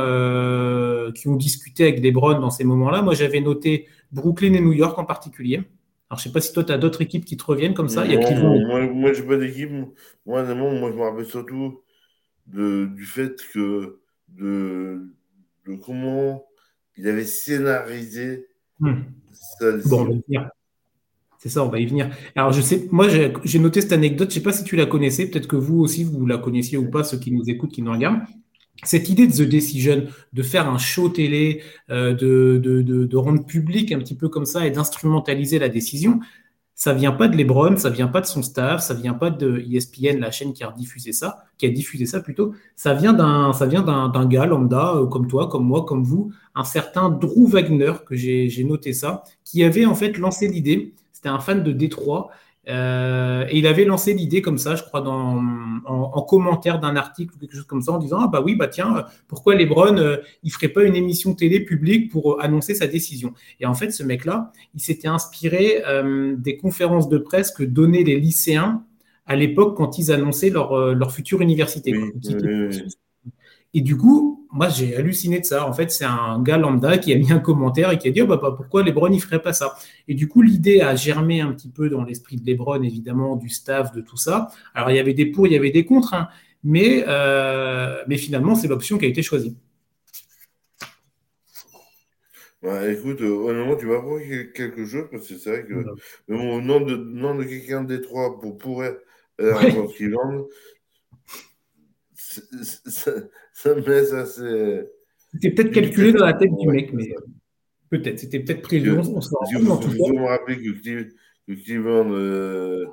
qui 1.14 1.26
ont 1.28 1.36
discuté 1.36 1.84
avec 1.84 2.00
LeBron 2.02 2.38
dans 2.38 2.50
ces 2.50 2.64
moments-là. 2.64 3.00
Moi, 3.00 3.14
j'avais 3.14 3.40
noté 3.40 3.86
Brooklyn 4.12 4.52
et 4.52 4.60
New 4.60 4.74
York 4.74 4.98
en 4.98 5.06
particulier. 5.06 5.62
Alors, 6.08 6.20
je 6.20 6.28
ne 6.28 6.28
sais 6.28 6.32
pas 6.32 6.40
si 6.40 6.52
toi, 6.52 6.62
tu 6.62 6.72
as 6.72 6.78
d'autres 6.78 7.02
équipes 7.02 7.24
qui 7.24 7.36
te 7.36 7.44
reviennent 7.44 7.74
comme 7.74 7.88
ça. 7.88 8.04
moi, 8.04 8.86
moi 8.86 9.12
je 9.12 9.22
n'ai 9.22 9.26
pas 9.26 9.36
d'équipe. 9.36 9.70
Moi, 9.70 9.88
moi, 10.24 10.44
je 10.44 10.96
me 10.96 11.02
rappelle 11.02 11.26
surtout 11.26 11.80
du 12.46 13.04
fait 13.04 13.40
que 13.52 13.98
de, 14.28 15.02
comment 15.84 16.44
il 16.96 17.08
avait 17.08 17.24
scénarisé 17.24 18.46
hmm. 18.78 19.02
Bon, 19.86 20.22
C'est 21.38 21.48
ça, 21.48 21.64
on 21.64 21.68
va 21.68 21.78
y 21.78 21.86
venir. 21.86 22.10
Alors, 22.34 22.52
je 22.52 22.60
sais, 22.60 22.88
moi, 22.90 23.08
j'ai 23.08 23.58
noté 23.58 23.80
cette 23.80 23.92
anecdote, 23.92 24.30
je 24.30 24.38
ne 24.38 24.40
sais 24.40 24.44
pas 24.44 24.52
si 24.52 24.64
tu 24.64 24.76
la 24.76 24.86
connaissais, 24.86 25.26
peut-être 25.26 25.48
que 25.48 25.56
vous 25.56 25.80
aussi, 25.80 26.04
vous 26.04 26.26
la 26.26 26.38
connaissiez 26.38 26.78
ou 26.78 26.90
pas, 26.90 27.04
ceux 27.04 27.18
qui 27.18 27.32
nous 27.32 27.48
écoutent, 27.50 27.72
qui 27.72 27.82
nous 27.82 27.92
regardent. 27.92 28.22
Cette 28.84 29.08
idée 29.08 29.26
de 29.26 29.32
The 29.32 29.48
Decision, 29.48 30.04
de 30.32 30.42
faire 30.42 30.68
un 30.68 30.78
show 30.78 31.08
télé, 31.08 31.62
euh, 31.90 32.12
de, 32.12 32.60
de, 32.62 32.82
de, 32.82 33.16
rendre 33.16 33.44
public 33.44 33.90
un 33.92 33.98
petit 33.98 34.14
peu 34.14 34.28
comme 34.28 34.44
ça 34.44 34.66
et 34.66 34.70
d'instrumentaliser 34.70 35.58
la 35.58 35.68
décision, 35.68 36.20
ça 36.78 36.92
vient 36.92 37.12
pas 37.12 37.26
de 37.26 37.36
LeBron, 37.38 37.78
ça 37.78 37.88
vient 37.88 38.06
pas 38.06 38.20
de 38.20 38.26
son 38.26 38.42
staff, 38.42 38.82
ça 38.82 38.92
vient 38.92 39.14
pas 39.14 39.30
de 39.30 39.64
ESPN, 39.66 40.18
la 40.20 40.30
chaîne 40.30 40.52
qui 40.52 40.62
a 40.62 40.70
diffusé 40.76 41.12
ça, 41.12 41.44
qui 41.56 41.64
a 41.64 41.70
diffusé 41.70 42.04
ça 42.04 42.20
plutôt. 42.20 42.52
Ça 42.76 42.92
vient 42.92 43.14
d'un, 43.14 43.54
ça 43.54 43.64
vient 43.64 43.82
d'un, 43.82 44.26
gars 44.26 44.44
lambda 44.44 44.92
euh, 44.94 45.06
comme 45.06 45.26
toi, 45.26 45.48
comme 45.48 45.64
moi, 45.64 45.86
comme 45.86 46.04
vous, 46.04 46.32
un 46.54 46.64
certain 46.64 47.08
Drew 47.08 47.46
Wagner 47.46 47.94
que 48.04 48.14
j'ai, 48.14 48.62
noté 48.64 48.92
ça, 48.92 49.24
qui 49.42 49.64
avait 49.64 49.86
en 49.86 49.94
fait 49.94 50.18
lancé 50.18 50.48
l'idée. 50.48 50.92
C'était 51.14 51.30
un 51.30 51.38
fan 51.38 51.62
de 51.62 51.72
Détroit 51.72 52.28
euh, 52.68 53.46
et 53.48 53.58
il 53.58 53.66
avait 53.66 53.84
lancé 53.84 54.12
l'idée 54.12 54.42
comme 54.42 54.58
ça, 54.58 54.74
je 54.74 54.82
crois, 54.82 55.00
dans, 55.00 55.40
en, 55.84 56.22
commentaire 56.22 56.80
d'un 56.80 56.96
article 56.96 57.34
ou 57.34 57.38
quelque 57.38 57.54
chose 57.54 57.66
comme 57.66 57.82
ça, 57.82 57.92
en 57.92 57.98
disant 57.98 58.18
ah 58.20 58.26
bah 58.26 58.42
oui 58.44 58.56
bah 58.56 58.66
tiens 58.66 59.04
pourquoi 59.28 59.54
LeBron 59.54 59.96
euh, 59.98 60.16
il 60.42 60.50
ferait 60.50 60.68
pas 60.68 60.82
une 60.82 60.96
émission 60.96 61.34
télé 61.34 61.60
publique 61.60 62.10
pour 62.10 62.32
euh, 62.32 62.40
annoncer 62.40 62.74
sa 62.74 62.88
décision? 62.88 63.34
Et 63.60 63.66
en 63.66 63.74
fait 63.74 63.90
ce 63.90 64.02
mec-là, 64.02 64.52
il 64.74 64.80
s'était 64.80 65.08
inspiré 65.08 65.82
des 66.38 66.56
conférences 66.56 67.08
de 67.08 67.18
presse 67.18 67.52
que 67.52 67.62
donnaient 67.62 68.02
les 68.02 68.18
lycéens 68.18 68.82
à 69.26 69.36
l'époque 69.36 69.76
quand 69.76 69.98
ils 69.98 70.10
annonçaient 70.10 70.50
leur, 70.50 70.94
leur 70.94 71.12
future 71.12 71.40
université. 71.40 71.94
Et 73.74 73.80
du 73.80 73.96
coup, 73.96 74.35
moi, 74.56 74.70
j'ai 74.70 74.96
halluciné 74.96 75.40
de 75.40 75.44
ça. 75.44 75.68
En 75.68 75.72
fait, 75.74 75.90
c'est 75.90 76.06
un 76.06 76.42
gars 76.42 76.56
lambda 76.56 76.96
qui 76.96 77.12
a 77.12 77.18
mis 77.18 77.30
un 77.30 77.38
commentaire 77.38 77.90
et 77.92 77.98
qui 77.98 78.08
a 78.08 78.10
dit 78.10 78.22
oh, 78.22 78.26
bah, 78.26 78.38
bah, 78.40 78.54
pourquoi 78.56 78.82
Lebron 78.82 79.10
ne 79.10 79.18
ferait 79.18 79.42
pas 79.42 79.52
ça? 79.52 79.76
Et 80.08 80.14
du 80.14 80.28
coup, 80.28 80.40
l'idée 80.40 80.80
a 80.80 80.96
germé 80.96 81.42
un 81.42 81.52
petit 81.52 81.68
peu 81.68 81.90
dans 81.90 82.02
l'esprit 82.02 82.36
de 82.36 82.46
Lebron, 82.50 82.82
évidemment, 82.82 83.36
du 83.36 83.50
staff, 83.50 83.92
de 83.92 84.00
tout 84.00 84.16
ça. 84.16 84.48
Alors, 84.74 84.90
il 84.90 84.96
y 84.96 84.98
avait 84.98 85.12
des 85.14 85.26
pour, 85.26 85.46
il 85.46 85.52
y 85.52 85.56
avait 85.56 85.70
des 85.70 85.84
contre, 85.84 86.14
hein. 86.14 86.28
mais, 86.64 87.04
euh, 87.06 88.02
mais 88.08 88.16
finalement, 88.16 88.54
c'est 88.54 88.68
l'option 88.68 88.96
qui 88.96 89.04
a 89.04 89.08
été 89.08 89.22
choisie. 89.22 89.56
Bah, 92.62 92.90
écoute, 92.90 93.20
euh, 93.20 93.28
honnêtement, 93.30 93.76
tu 93.76 93.86
vas 93.86 93.98
voir 93.98 94.20
quelque 94.54 94.86
chose 94.86 95.04
parce 95.10 95.28
que 95.28 95.34
c'est 95.36 95.50
vrai 95.50 95.66
que 95.66 95.84
le 96.28 96.60
nom 96.62 96.80
de, 96.80 96.96
nom 96.96 97.34
de 97.34 97.44
quelqu'un 97.44 97.84
des 97.84 98.00
trois 98.00 98.40
pour 98.40 98.56
pourrait 98.56 98.96
ouais 99.38 99.72
ça, 103.52 103.74
me 103.74 103.80
laisse 103.80 104.12
assez. 104.12 104.84
C'était 105.32 105.50
peut-être 105.50 105.72
calculé 105.72 106.12
dans 106.12 106.24
la 106.24 106.34
tête 106.34 106.54
du 106.54 106.66
mec, 106.68 106.92
mais 106.92 107.14
peut-être. 107.90 108.18
C'était 108.18 108.40
peut-être 108.40 108.62
prévu. 108.62 108.92
On, 108.92 109.20
se 109.20 109.30
rend 109.30 109.76
compte. 109.76 109.84
Faut 109.84 110.12
me 110.12 110.26
rappeler 110.26 110.56
que 110.56 111.54
Cleveland. 111.54 112.10
Euh, 112.10 112.86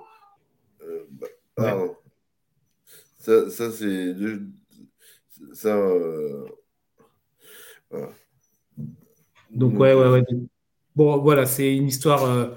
euh, 0.82 1.04
bah, 1.12 1.28
pardon. 1.56 1.96
Ça, 3.18 3.50
ça 3.50 3.72
c'est. 3.72 4.16
Ça. 5.54 5.78
Euh, 5.78 6.46
voilà. 7.90 8.10
Donc, 9.52 9.80
ouais, 9.80 9.94
ouais, 9.94 10.10
ouais. 10.10 10.24
Bon, 10.96 11.18
voilà, 11.20 11.46
c'est 11.46 11.76
une 11.76 11.88
histoire. 11.88 12.26
Euh, 12.26 12.48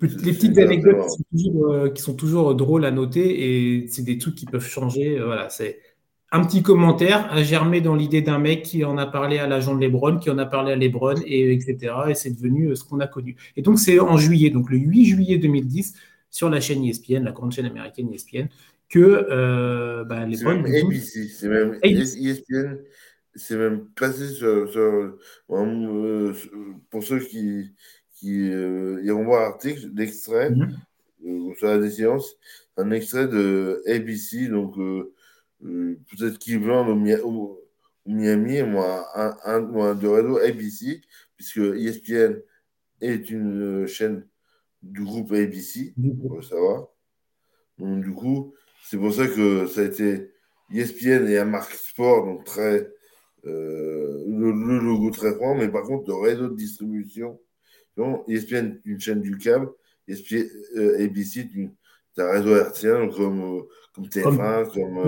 les 0.00 0.32
petites 0.32 0.56
anecdotes 0.58 1.04
qui 1.04 1.10
sont, 1.10 1.24
toujours, 1.30 1.92
qui 1.92 2.02
sont, 2.02 2.14
toujours, 2.14 2.54
drôles 2.54 2.86
à 2.86 2.90
noter 2.90 3.82
et 3.82 3.86
c'est 3.88 4.02
des 4.02 4.18
trucs 4.18 4.34
qui 4.34 4.46
peuvent 4.46 4.66
changer. 4.66 5.18
Voilà, 5.18 5.50
c'est 5.50 5.78
un 6.32 6.44
petit 6.44 6.62
commentaire 6.62 7.32
a 7.32 7.42
germé 7.42 7.80
dans 7.80 7.96
l'idée 7.96 8.22
d'un 8.22 8.38
mec 8.38 8.62
qui 8.62 8.84
en 8.84 8.98
a 8.98 9.06
parlé 9.06 9.38
à 9.38 9.48
l'agent 9.48 9.74
de 9.74 9.80
Lebron, 9.80 10.18
qui 10.18 10.30
en 10.30 10.38
a 10.38 10.46
parlé 10.46 10.72
à 10.72 10.76
Lebron, 10.76 11.16
et 11.26 11.52
etc. 11.52 11.94
Et 12.08 12.14
c'est 12.14 12.30
devenu 12.30 12.74
ce 12.76 12.84
qu'on 12.84 13.00
a 13.00 13.08
connu. 13.08 13.36
Et 13.56 13.62
donc, 13.62 13.78
c'est 13.78 13.98
en 13.98 14.16
juillet, 14.16 14.50
donc 14.50 14.70
le 14.70 14.78
8 14.78 15.06
juillet 15.06 15.38
2010, 15.38 15.94
sur 16.30 16.48
la 16.48 16.60
chaîne 16.60 16.84
ESPN, 16.84 17.24
la 17.24 17.32
grande 17.32 17.52
chaîne 17.52 17.66
américaine 17.66 18.12
ESPN, 18.12 18.46
que 18.88 19.26
euh, 19.30 20.04
bah, 20.04 20.24
Lebron. 20.24 20.62
C'est 20.64 20.64
même 20.64 20.66
ABC, 20.66 21.28
c'est 21.28 21.48
même 21.48 21.78
ESPN, 21.82 22.78
c'est 23.34 23.56
même 23.56 23.86
passé 23.96 24.28
sur. 24.28 24.70
sur 24.70 25.18
euh, 25.50 26.32
pour 26.90 27.02
ceux 27.02 27.18
qui, 27.18 27.72
qui 28.14 28.50
euh, 28.52 29.00
iront 29.02 29.24
voir 29.24 29.42
l'article, 29.42 29.90
l'extrait, 29.94 30.50
mm 30.50 30.76
sur 31.58 31.66
la 31.66 31.78
un 32.76 32.90
extrait 32.92 33.28
de 33.28 33.82
ABC, 33.86 34.48
donc 34.48 34.76
peut-être 35.60 36.38
Cleveland 36.38 36.88
au, 37.24 37.60
Miami, 38.06 38.62
moi, 38.62 39.06
un, 39.14 39.36
un, 39.44 39.94
de 39.94 40.08
réseau 40.08 40.38
ABC, 40.38 41.02
puisque 41.36 41.58
ESPN 41.58 42.40
est 43.00 43.30
une 43.30 43.86
chaîne 43.86 44.26
du 44.82 45.04
groupe 45.04 45.32
ABC, 45.32 45.94
pour 46.20 46.36
le 46.36 46.42
savoir. 46.42 46.88
Donc, 47.78 48.02
du 48.02 48.12
coup, 48.12 48.54
c'est 48.84 48.96
pour 48.96 49.12
ça 49.12 49.26
que 49.26 49.66
ça 49.66 49.82
a 49.82 49.84
été 49.84 50.32
ESPN 50.72 51.28
et 51.28 51.38
un 51.38 51.44
marque 51.44 51.74
sport, 51.74 52.24
donc 52.24 52.44
très. 52.44 52.90
Euh, 53.46 54.24
le, 54.26 54.52
logo 54.80 55.10
très 55.10 55.34
franc, 55.34 55.54
mais 55.54 55.68
par 55.70 55.84
contre, 55.84 56.08
le 56.08 56.14
réseau 56.14 56.48
de 56.48 56.56
distribution, 56.56 57.40
donc, 57.96 58.22
ESPN 58.28 58.80
une 58.84 59.00
chaîne 59.00 59.22
du 59.22 59.38
câble, 59.38 59.70
ESPN, 60.08 60.46
euh, 60.76 61.04
ABC 61.04 61.48
c'est 61.52 61.70
un 62.18 62.30
réseau 62.30 62.56
hertzien, 62.56 63.08
comme, 63.08 63.62
comme 63.94 64.04
TF1, 64.06 64.72
comme. 64.72 64.98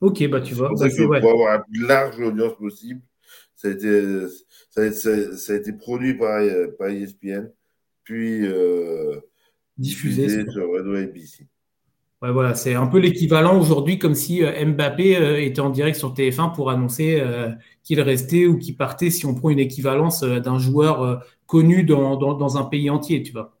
ok, 0.00 0.28
bah 0.28 0.40
tu 0.40 0.54
vois. 0.54 0.70
Que 0.70 1.20
pour 1.20 1.30
avoir 1.30 1.58
la 1.58 1.58
plus 1.60 1.86
large 1.86 2.20
audience 2.20 2.56
possible, 2.56 3.00
ça 3.54 3.68
a 3.68 3.70
été, 3.72 4.26
ça 4.70 4.82
a, 4.82 4.92
ça 4.92 5.52
a 5.52 5.56
été 5.56 5.72
produit 5.72 6.14
par, 6.14 6.40
par 6.78 6.88
ESPN 6.88 7.50
puis 8.04 8.46
euh, 8.46 9.18
diffusé, 9.76 10.28
sur 10.50 10.72
Radio 10.72 10.94
ABC. 10.94 11.46
Ouais, 12.22 12.30
voilà, 12.30 12.54
c'est 12.54 12.74
un 12.74 12.86
peu 12.86 12.98
l'équivalent 12.98 13.58
aujourd'hui, 13.58 13.98
comme 13.98 14.14
si 14.14 14.44
euh, 14.44 14.64
Mbappé 14.64 15.16
euh, 15.16 15.42
était 15.42 15.60
en 15.60 15.70
direct 15.70 15.98
sur 15.98 16.14
TF1 16.14 16.54
pour 16.54 16.70
annoncer 16.70 17.22
qu'il 17.82 18.00
restait 18.00 18.46
ou 18.46 18.58
qu'il 18.58 18.76
partait, 18.76 19.10
si 19.10 19.26
on 19.26 19.34
prend 19.34 19.50
une 19.50 19.58
équivalence 19.58 20.22
d'un 20.22 20.58
joueur 20.58 21.24
connu 21.46 21.84
dans, 21.84 22.16
dans, 22.16 22.56
un 22.56 22.64
pays 22.64 22.88
entier, 22.88 23.22
tu 23.22 23.32
vois. 23.32 23.53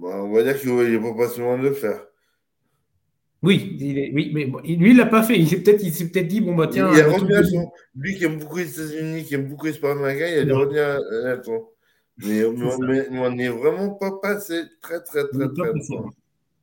Bah, 0.00 0.22
on 0.22 0.32
va 0.32 0.42
dire 0.42 0.60
qu'il 0.60 0.74
n'est 0.74 0.98
pas 0.98 1.14
passé 1.14 1.40
de 1.40 1.62
le 1.62 1.72
faire. 1.72 2.00
Oui, 3.42 3.76
oui, 4.12 4.30
mais 4.34 4.44
lui, 4.76 4.90
il 4.90 4.96
l'a 4.96 5.06
pas 5.06 5.22
fait. 5.22 5.38
Il 5.38 5.48
s'est 5.48 5.62
peut-être 5.62 6.12
peut 6.12 6.20
dit, 6.22 6.40
bon, 6.40 6.54
bah 6.54 6.68
tiens. 6.70 6.90
Il 6.92 7.00
a 7.00 7.08
retenu 7.08 7.58
Lui 7.94 8.16
qui 8.16 8.24
aime 8.24 8.38
beaucoup 8.38 8.56
les 8.56 8.68
États-Unis, 8.68 9.24
qui 9.24 9.34
aime 9.34 9.48
beaucoup 9.48 9.66
l'espace 9.66 9.96
américain, 9.96 10.26
il 10.42 10.50
a 10.50 10.56
retenu 10.56 10.78
à 10.78 11.42
son. 11.42 11.66
Mais, 12.18 12.44
on 12.44 13.30
n'est 13.30 13.48
vraiment 13.48 13.90
pas 13.90 14.10
passé 14.22 14.62
très, 14.80 15.02
très, 15.02 15.28
très, 15.28 15.48
très, 15.52 15.72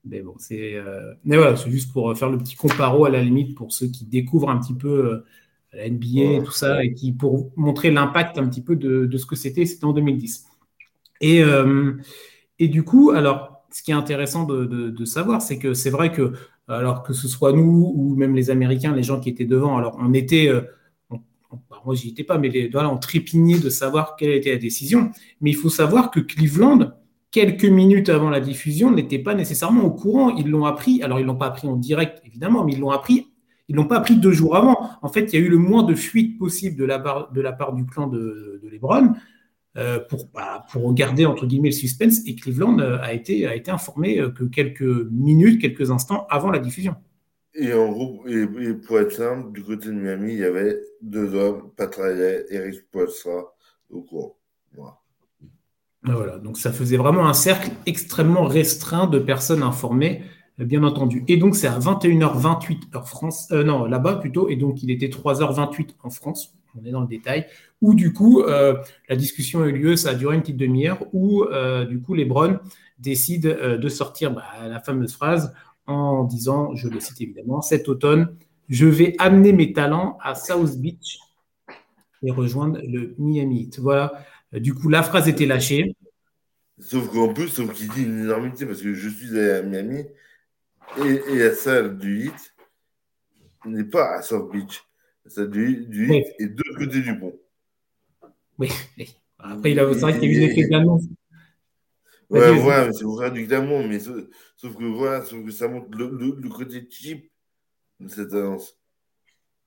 Mais 0.03 0.21
bon, 0.21 0.33
c'est 0.39 0.73
euh, 0.75 1.13
mais 1.25 1.37
voilà, 1.37 1.55
c'est 1.55 1.69
juste 1.69 1.93
pour 1.93 2.17
faire 2.17 2.29
le 2.29 2.39
petit 2.39 2.55
comparo 2.55 3.05
à 3.05 3.09
la 3.11 3.21
limite 3.21 3.55
pour 3.55 3.71
ceux 3.71 3.87
qui 3.87 4.05
découvrent 4.05 4.49
un 4.49 4.59
petit 4.59 4.73
peu 4.73 4.89
euh, 4.89 5.25
la 5.73 5.87
NBA 5.89 6.37
et 6.37 6.43
tout 6.43 6.51
ça, 6.51 6.83
et 6.83 6.93
qui 6.95 7.11
pour 7.11 7.51
montrer 7.55 7.91
l'impact 7.91 8.39
un 8.39 8.47
petit 8.47 8.63
peu 8.63 8.75
de, 8.75 9.05
de 9.05 9.17
ce 9.17 9.27
que 9.27 9.35
c'était, 9.35 9.65
c'était 9.65 9.85
en 9.85 9.93
2010. 9.93 10.47
Et, 11.21 11.43
euh, 11.43 11.93
et 12.59 12.67
du 12.67 12.83
coup, 12.83 13.11
alors, 13.11 13.63
ce 13.71 13.81
qui 13.83 13.91
est 13.91 13.95
intéressant 13.95 14.45
de, 14.45 15.05
savoir, 15.05 15.41
c'est 15.41 15.57
que 15.57 15.73
c'est 15.73 15.89
vrai 15.89 16.11
que, 16.11 16.33
alors 16.67 17.03
que 17.03 17.13
ce 17.13 17.27
soit 17.27 17.53
nous 17.53 17.91
ou 17.95 18.15
même 18.15 18.35
les 18.35 18.49
Américains, 18.49 18.95
les 18.95 19.03
gens 19.03 19.19
qui 19.19 19.29
étaient 19.29 19.45
devant, 19.45 19.77
alors 19.77 19.97
on 19.99 20.13
était 20.13 20.49
bah, 21.69 21.81
moi 21.85 21.95
j'y 21.95 22.09
étais 22.09 22.23
pas, 22.23 22.37
mais 22.37 22.49
les, 22.49 22.69
voilà, 22.69 22.89
on 22.89 22.97
trépignait 22.97 23.59
de 23.59 23.69
savoir 23.69 24.15
quelle 24.15 24.31
était 24.31 24.51
la 24.51 24.57
décision. 24.57 25.11
Mais 25.41 25.51
il 25.51 25.55
faut 25.55 25.69
savoir 25.69 26.11
que 26.11 26.19
Cleveland, 26.19 26.91
quelques 27.31 27.65
minutes 27.65 28.09
avant 28.09 28.29
la 28.29 28.39
diffusion, 28.39 28.91
n'était 28.91 29.19
pas 29.19 29.35
nécessairement 29.35 29.83
au 29.83 29.91
courant. 29.91 30.35
Ils 30.35 30.49
l'ont 30.49 30.65
appris, 30.65 31.01
alors 31.03 31.19
ils 31.19 31.25
l'ont 31.25 31.35
pas 31.35 31.47
appris 31.47 31.67
en 31.67 31.75
direct 31.75 32.21
évidemment, 32.25 32.63
mais 32.63 32.73
ils 32.73 32.79
l'ont 32.79 32.91
appris. 32.91 33.27
Ils 33.69 33.75
l'ont 33.75 33.87
pas 33.87 33.97
appris 33.97 34.17
deux 34.17 34.31
jours 34.31 34.55
avant. 34.55 34.89
En 35.01 35.09
fait, 35.09 35.31
il 35.31 35.39
y 35.39 35.41
a 35.41 35.45
eu 35.45 35.49
le 35.49 35.57
moins 35.57 35.83
de 35.83 35.95
fuite 35.95 36.37
possible 36.37 36.75
de 36.75 36.83
la 36.83 36.99
part, 36.99 37.73
du 37.73 37.85
clan 37.85 38.07
de, 38.07 38.59
de 38.61 38.69
LeBron 38.69 39.05
euh, 39.05 39.09
pour, 40.09 40.29
bah, 40.33 40.65
pour 40.71 40.93
garder 40.93 41.25
entre 41.25 41.45
guillemets 41.45 41.69
le 41.69 41.75
suspense. 41.75 42.19
Et 42.27 42.35
Cleveland 42.35 42.79
euh, 42.79 42.99
a 43.01 43.13
été, 43.13 43.47
a 43.47 43.55
été 43.55 43.71
informé 43.71 44.19
euh, 44.19 44.29
que 44.29 44.43
quelques 44.43 44.81
minutes, 45.11 45.61
quelques 45.61 45.91
instants 45.91 46.27
avant 46.29 46.51
la 46.51 46.59
diffusion. 46.59 46.95
Et 47.55 47.73
en 47.73 47.91
gros, 47.91 48.23
et, 48.27 48.45
pour 48.73 48.99
être 48.99 49.11
simple, 49.11 49.51
du 49.51 49.63
côté 49.63 49.87
de 49.87 49.93
Miami, 49.93 50.33
il 50.33 50.39
y 50.39 50.43
avait 50.43 50.79
deux 51.01 51.35
hommes, 51.35 51.71
Patrick 51.75 52.17
et 52.17 52.45
Eric 52.49 52.75
Spoelstra 52.75 53.53
au 53.89 54.01
cours. 54.01 54.37
Voilà. 56.05 56.37
donc 56.39 56.57
ça 56.57 56.73
faisait 56.73 56.97
vraiment 56.97 57.27
un 57.29 57.33
cercle 57.33 57.69
extrêmement 57.85 58.43
restreint 58.43 59.07
de 59.07 59.19
personnes 59.19 59.63
informées, 59.63 60.23
bien 60.57 60.83
entendu. 60.83 61.23
Et 61.27 61.37
donc 61.37 61.55
c'est 61.55 61.67
à 61.67 61.79
21h28 61.79 62.95
heure 62.95 63.07
France, 63.07 63.49
euh, 63.51 63.63
non, 63.63 63.85
là-bas 63.85 64.15
plutôt, 64.15 64.49
et 64.49 64.55
donc 64.55 64.83
il 64.83 64.91
était 64.91 65.07
3h28 65.07 65.95
en 66.03 66.09
France, 66.09 66.55
on 66.79 66.85
est 66.85 66.91
dans 66.91 67.01
le 67.01 67.07
détail, 67.07 67.47
où 67.81 67.93
du 67.93 68.13
coup 68.13 68.41
euh, 68.41 68.75
la 69.09 69.15
discussion 69.15 69.63
a 69.63 69.67
eu 69.67 69.71
lieu, 69.71 69.95
ça 69.95 70.11
a 70.11 70.13
duré 70.13 70.35
une 70.35 70.41
petite 70.41 70.57
demi-heure, 70.57 71.05
où 71.13 71.43
euh, 71.43 71.85
du 71.85 72.01
coup 72.01 72.13
les 72.13 72.25
Browns 72.25 72.59
décident 72.99 73.77
de 73.77 73.89
sortir 73.89 74.31
bah, 74.31 74.43
la 74.67 74.79
fameuse 74.79 75.13
phrase 75.13 75.53
en 75.87 76.23
disant, 76.23 76.75
je 76.75 76.87
le 76.87 76.99
cite 76.99 77.19
évidemment, 77.21 77.61
cet 77.61 77.89
automne, 77.89 78.35
je 78.69 78.85
vais 78.85 79.15
amener 79.19 79.51
mes 79.51 79.73
talents 79.73 80.17
à 80.21 80.35
South 80.35 80.77
Beach 80.77 81.19
et 82.23 82.31
rejoindre 82.31 82.79
le 82.81 83.13
Miami 83.17 83.63
Heat. 83.63 83.79
Voilà, 83.79 84.13
du 84.53 84.73
coup, 84.73 84.89
la 84.89 85.03
phrase 85.03 85.27
était 85.27 85.45
lâchée. 85.45 85.95
Sauf 86.79 87.11
qu'en 87.11 87.33
plus, 87.33 87.49
sauf 87.49 87.73
qu'il 87.73 87.89
dit 87.89 88.03
une 88.03 88.21
énormité 88.21 88.65
parce 88.65 88.81
que 88.81 88.93
je 88.93 89.09
suis 89.09 89.39
à 89.39 89.61
Miami 89.61 90.05
et, 90.97 91.37
la 91.37 91.53
salle 91.53 91.97
du 91.97 92.25
Heat 92.25 92.55
n'est 93.65 93.83
pas 93.83 94.15
à 94.17 94.21
South 94.21 94.51
Beach. 94.51 94.83
Salle 95.25 95.49
du, 95.49 95.85
du 95.87 96.13
Heat 96.13 96.25
est 96.39 96.47
de 96.47 96.61
l'autre 96.65 96.79
côté 96.79 97.01
du 97.01 97.17
pont. 97.17 97.33
Oui, 98.59 98.69
Après, 99.39 99.71
il 99.71 99.79
a, 99.79 99.93
c'est 99.93 99.99
vrai 99.99 100.19
qu'il 100.19 100.31
y 100.31 100.37
a 100.37 100.39
eu 100.39 100.51
effet 100.51 100.67
d'annonce. 100.67 101.03
Ouais, 102.29 102.49
ouais, 102.49 102.93
c'est 102.93 103.03
vrai 103.03 103.31
du 103.31 103.45
glamour, 103.45 103.83
mais 103.87 103.99
sauf, 103.99 104.25
que 104.61 104.83
voilà, 104.83 105.23
sauf 105.23 105.43
que 105.45 105.51
ça 105.51 105.67
montre 105.67 105.87
le, 105.95 106.49
côté 106.49 106.87
cheap 106.89 107.29
de 107.99 108.07
cette 108.07 108.33
annonce. 108.33 108.77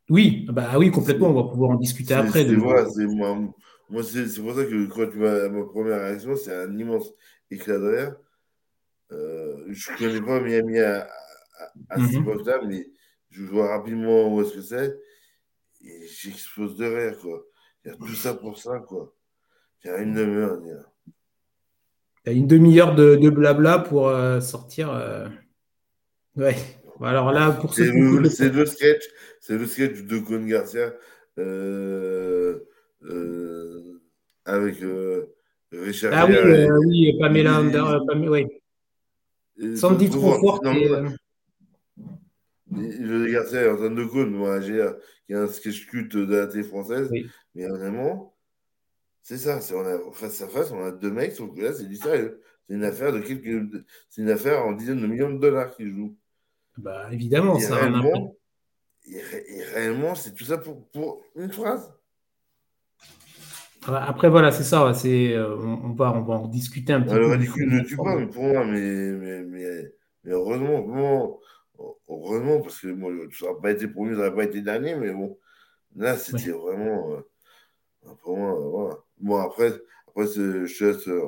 Oui, 0.09 0.47
bah 0.51 0.79
oui, 0.79 0.91
complètement, 0.91 1.31
on 1.31 1.43
va 1.43 1.51
pouvoir 1.51 1.71
en 1.71 1.77
discuter 1.77 2.15
après. 2.15 2.45
C'est 2.45 2.55
voilà, 2.55 2.89
c'est 2.89 3.07
moi, 3.07 3.39
moi 3.89 4.03
c'est 4.03 4.41
pour 4.41 4.55
ça 4.55 4.65
que 4.65 4.87
quand 4.87 5.11
tu 5.11 5.19
vas 5.19 5.49
ma 5.49 5.65
première 5.65 6.01
réaction, 6.01 6.37
c'est 6.37 6.55
un 6.55 6.77
immense 6.77 7.13
éclat 7.51 7.79
d'air. 7.79 8.17
Euh, 9.13 9.65
je 9.69 9.93
ne 9.93 9.99
connais 9.99 10.21
pas 10.21 10.41
Miami 10.41 10.79
à, 10.79 11.09
à, 11.89 12.01
cette 12.01 12.15
mhm. 12.15 12.23
époque-là, 12.23 12.61
mais 12.67 12.89
je 13.31 13.45
vois 13.45 13.77
rapidement 13.77 14.35
où 14.35 14.41
est-ce 14.43 14.55
que 14.55 14.63
c'est. 14.63 14.97
Et 15.87 16.07
j'explose 16.07 16.77
de 16.77 16.85
rire, 16.85 17.19
quoi. 17.21 17.45
Il 17.85 17.89
y 17.89 17.95
a 17.95 17.97
tout 17.97 18.15
ça 18.15 18.35
pour 18.35 18.59
ça, 18.59 18.79
quoi. 18.81 19.15
Il 19.85 19.89
y 19.89 19.91
a 19.91 19.99
une 19.99 20.15
demi-heure, 20.15 20.61
une 22.27 22.47
demi-heure 22.47 22.95
de, 22.95 23.31
blabla 23.31 23.79
pour 23.79 24.09
euh, 24.09 24.41
sortir. 24.41 24.91
Euh, 24.91 25.29
ouais. 26.37 26.57
Alors 27.01 27.31
là, 27.31 27.53
pour 27.53 27.75
C'est 27.75 27.93
le, 27.93 28.29
sketch, 28.67 29.05
c'est 29.41 29.57
le 29.57 29.67
sketch 29.67 30.03
de 30.03 30.19
Con 30.19 30.45
Garcia 30.45 30.93
euh, 31.39 32.59
avec 34.45 34.77
Richard. 35.71 36.13
Ah 36.15 36.27
oui, 36.27 36.35
oui, 36.87 37.19
Pamela 37.21 37.57
Under, 37.57 38.03
oui. 38.29 38.47
Sandy 39.77 40.11
trop 40.11 40.41
fort. 40.41 40.63
Le 42.71 43.31
Garcia 43.31 43.63
est 43.63 43.71
en 43.71 43.77
train 43.77 43.91
de 43.91 44.05
Con, 44.05 44.27
moi, 44.27 44.61
j'ai 44.61 44.85
qui 45.27 45.35
a 45.35 45.43
un 45.43 45.47
sketch 45.49 45.87
culte 45.87 46.17
de 46.17 46.37
la 46.37 46.47
télé 46.47 46.65
française, 46.65 47.11
mais 47.55 47.67
vraiment 47.67 48.37
c'est 49.29 49.39
ça, 49.39 49.61
c'est 49.61 49.75
on 49.75 49.85
a 49.85 49.99
face 50.13 50.41
à 50.41 50.47
face, 50.47 50.71
on 50.71 50.85
a 50.85 50.93
deux 50.93 51.11
mecs, 51.11 51.33
sauf 51.33 51.53
que 51.53 51.61
là, 51.61 51.73
c'est 51.73 51.89
du 51.89 51.97
sérieux. 51.97 52.41
C'est 52.69 52.77
une 52.77 52.85
affaire 52.85 53.13
de 53.13 53.19
quelques. 53.19 53.85
C'est 54.09 54.23
une 54.23 54.31
affaire 54.31 54.65
en 54.65 54.71
dizaines 54.71 55.01
de 55.01 55.07
millions 55.09 55.33
de 55.33 55.41
dollars 55.41 55.75
qu'ils 55.75 55.91
jouent. 55.91 56.17
Bah 56.79 57.09
évidemment, 57.11 57.59
ça 57.59 57.75
réellement, 57.75 58.37
et, 59.05 59.65
réellement, 59.75 60.15
c'est 60.15 60.33
tout 60.33 60.45
ça 60.45 60.59
pour, 60.59 60.89
pour 60.91 61.25
une 61.35 61.51
phrase. 61.51 61.93
Après, 63.89 64.29
voilà, 64.29 64.53
c'est 64.53 64.63
ça. 64.63 64.95
C'est, 64.95 65.33
euh, 65.33 65.57
on, 65.57 65.93
va, 65.95 66.13
on 66.13 66.23
va 66.23 66.35
en 66.35 66.47
discuter 66.47 66.93
un 66.93 67.01
petit 67.01 67.11
Alors, 67.11 67.31
peu. 67.31 67.33
Alors, 67.33 67.41
ridicule 67.41 67.69
ne 67.69 67.81
tue 67.81 67.97
pas, 67.97 68.15
mais 68.15 68.27
pour 68.29 68.45
moi, 68.45 68.65
mais, 68.65 69.11
mais, 69.11 69.43
mais, 69.43 69.93
mais 70.23 70.31
heureusement, 70.31 71.41
heureusement, 72.09 72.61
parce 72.61 72.81
que 72.81 72.89
moi, 72.89 73.13
ça 73.33 73.47
n'a 73.47 73.55
pas 73.61 73.71
été 73.71 73.89
promis, 73.89 74.15
ça 74.15 74.23
n'a 74.23 74.31
pas 74.31 74.45
été 74.45 74.61
dernier, 74.61 74.95
mais 74.95 75.13
bon, 75.13 75.39
là, 75.97 76.17
c'était 76.17 76.51
vraiment. 76.51 77.13
Euh, 77.13 77.21
pour 78.23 78.37
moi, 78.37 78.55
voilà. 78.55 78.97
Bon, 79.19 79.37
après, 79.37 79.73
après 80.09 80.27
je 80.27 80.79
te 80.79 80.85
laisse 80.85 81.09
euh, 81.09 81.23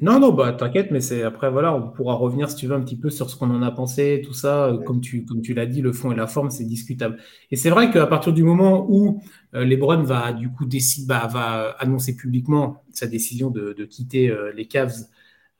Non, 0.00 0.20
non, 0.20 0.32
bah 0.32 0.52
t'inquiète, 0.52 0.90
mais 0.90 1.00
c'est 1.00 1.22
après 1.22 1.50
voilà, 1.50 1.74
on 1.74 1.90
pourra 1.90 2.14
revenir 2.14 2.50
si 2.50 2.56
tu 2.56 2.66
veux 2.66 2.74
un 2.74 2.82
petit 2.82 2.98
peu 2.98 3.10
sur 3.10 3.30
ce 3.30 3.36
qu'on 3.36 3.50
en 3.50 3.62
a 3.62 3.70
pensé, 3.70 4.22
tout 4.24 4.34
ça. 4.34 4.76
Comme 4.86 5.00
tu, 5.00 5.24
comme 5.24 5.42
tu 5.42 5.54
l'as 5.54 5.66
dit, 5.66 5.82
le 5.82 5.92
fond 5.92 6.12
et 6.12 6.14
la 6.14 6.26
forme, 6.26 6.50
c'est 6.50 6.64
discutable. 6.64 7.18
Et 7.50 7.56
c'est 7.56 7.70
vrai 7.70 7.90
qu'à 7.90 8.06
partir 8.06 8.32
du 8.32 8.42
moment 8.42 8.86
où 8.88 9.20
euh, 9.54 9.64
LeBron 9.64 10.02
va 10.02 10.32
du 10.32 10.50
coup 10.50 10.66
décider, 10.66 11.06
bah, 11.06 11.26
va 11.26 11.70
annoncer 11.78 12.16
publiquement 12.16 12.84
sa 12.92 13.06
décision 13.06 13.50
de, 13.50 13.72
quitter 13.84 14.30
euh, 14.30 14.52
les 14.52 14.66
Cavs 14.66 15.06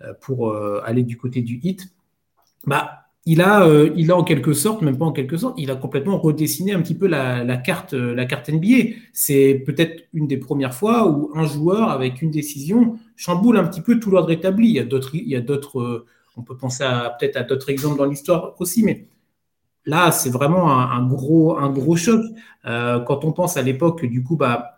euh, 0.03 0.13
pour 0.21 0.55
aller 0.85 1.03
du 1.03 1.17
côté 1.17 1.43
du 1.43 1.59
Heat, 1.63 1.89
bah 2.67 3.08
il 3.27 3.43
a, 3.43 3.67
euh, 3.67 3.91
il 3.97 4.11
a 4.11 4.17
en 4.17 4.25
quelque 4.25 4.53
sorte, 4.55 4.83
même 4.83 4.97
pas 4.97 5.05
en 5.05 5.13
quelque 5.13 5.37
sorte, 5.37 5.55
il 5.59 5.71
a 5.71 5.77
complètement 5.77 6.19
redessiné 6.19 6.73
un 6.73 6.81
petit 6.81 6.95
peu 6.95 7.07
la, 7.07 7.57
carte, 7.59 7.93
euh, 7.95 8.15
la 8.15 8.25
carte 8.25 8.49
NBA. 8.49 8.95
C'est 9.13 9.63
peut-être 9.67 10.05
une 10.15 10.27
des 10.27 10.39
premières 10.39 10.75
fois 10.75 11.07
où 11.09 11.31
un 11.35 11.45
joueur, 11.47 11.91
avec 11.91 12.23
une 12.23 12.31
décision, 12.31 12.99
chamboule 13.17 13.59
un 13.59 13.65
petit 13.65 13.83
peu 13.83 14.01
tout 14.01 14.11
l'ordre 14.11 14.31
établi. 14.31 14.69
Il 14.69 14.75
y 14.75 14.81
a 15.37 15.41
d'autres, 15.43 15.81
euh, 15.81 16.07
on 16.37 16.43
peut 16.43 16.57
penser 16.57 16.85
peut-être 17.19 17.37
à 17.37 17.43
d'autres 17.43 17.69
exemples 17.71 17.99
dans 17.99 18.07
l'histoire 18.07 18.55
aussi, 18.61 18.83
mais 18.83 19.07
là, 19.85 20.13
c'est 20.13 20.31
vraiment 20.31 20.71
un, 20.71 21.07
gros, 21.07 21.59
un 21.59 21.71
gros 21.71 21.97
choc. 21.97 22.23
quand 22.65 23.25
on 23.25 23.33
pense 23.33 23.57
à 23.57 23.63
l'époque, 23.63 24.05
du 24.07 24.23
coup, 24.23 24.37
bah, 24.37 24.78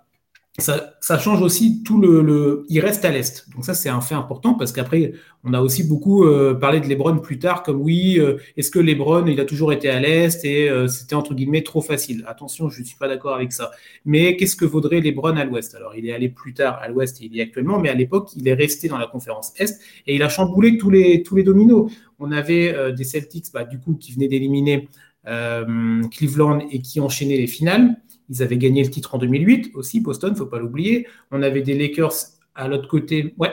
ça, 0.60 1.18
change 1.18 1.42
aussi 1.42 1.82
tout 1.82 2.00
le, 2.00 2.64
Il 2.68 2.80
reste 2.80 3.04
à 3.04 3.10
l'Est. 3.10 3.48
Donc 3.54 3.64
ça, 3.64 3.74
c'est 3.74 3.88
un 3.88 4.00
fait 4.00 4.14
important 4.14 4.54
parce 4.54 4.72
qu'après, 4.72 5.12
on 5.44 5.54
a 5.54 5.60
aussi 5.60 5.84
beaucoup 5.84 6.24
euh, 6.24 6.54
parlé 6.54 6.80
de 6.80 6.86
Lebron 6.86 7.18
plus 7.18 7.38
tard, 7.38 7.62
comme 7.62 7.80
oui, 7.80 8.18
euh, 8.18 8.36
est-ce 8.56 8.70
que 8.70 8.78
Lebron, 8.78 9.26
il 9.26 9.40
a 9.40 9.44
toujours 9.44 9.72
été 9.72 9.88
à 9.88 9.98
l'Est 10.00 10.44
et 10.44 10.68
euh, 10.68 10.86
c'était 10.86 11.14
entre 11.14 11.34
guillemets 11.34 11.62
trop 11.62 11.80
facile? 11.80 12.24
Attention, 12.26 12.68
je 12.68 12.80
ne 12.80 12.86
suis 12.86 12.96
pas 12.96 13.08
d'accord 13.08 13.34
avec 13.34 13.52
ça. 13.52 13.70
Mais 14.04 14.36
qu'est-ce 14.36 14.56
que 14.56 14.64
vaudrait 14.64 15.00
Lebron 15.00 15.36
à 15.36 15.44
l'Ouest? 15.44 15.74
Alors, 15.74 15.94
il 15.96 16.06
est 16.06 16.12
allé 16.12 16.28
plus 16.28 16.54
tard 16.54 16.78
à 16.82 16.88
l'Ouest, 16.88 17.20
il 17.20 17.34
y 17.34 17.40
est 17.40 17.42
actuellement, 17.42 17.78
mais 17.78 17.88
à 17.88 17.94
l'époque, 17.94 18.30
il 18.36 18.46
est 18.46 18.54
resté 18.54 18.88
dans 18.88 18.98
la 18.98 19.06
conférence 19.06 19.52
Est 19.58 19.80
et 20.06 20.14
il 20.14 20.22
a 20.22 20.28
chamboulé 20.28 20.78
tous 20.78 20.90
les, 20.90 21.22
tous 21.22 21.36
les 21.36 21.42
dominos. 21.42 21.90
On 22.18 22.32
avait 22.32 22.92
des 22.92 23.04
Celtics, 23.04 23.46
bah, 23.52 23.64
du 23.64 23.78
coup, 23.78 23.94
qui 23.94 24.12
venaient 24.12 24.28
d'éliminer 24.28 24.88
Cleveland 25.24 26.60
et 26.70 26.80
qui 26.80 27.00
enchaînaient 27.00 27.38
les 27.38 27.46
finales. 27.46 27.96
Ils 28.30 28.42
avaient 28.42 28.58
gagné 28.58 28.84
le 28.84 28.90
titre 28.90 29.14
en 29.14 29.18
2008 29.18 29.72
aussi, 29.74 30.00
Boston, 30.00 30.34
faut 30.36 30.46
pas 30.46 30.60
l'oublier. 30.60 31.06
On 31.32 31.42
avait 31.42 31.62
des 31.62 31.76
Lakers 31.76 32.14
à 32.54 32.68
l'autre 32.68 32.88
côté. 32.88 33.34
Ouais. 33.38 33.52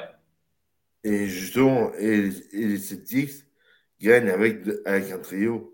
Et 1.03 1.27
justement, 1.27 1.91
et, 1.99 2.29
les 2.53 2.77
Celtics 2.77 3.45
gagnent 3.99 4.29
avec, 4.29 4.59
avec 4.85 5.11
un 5.11 5.17
trio. 5.17 5.73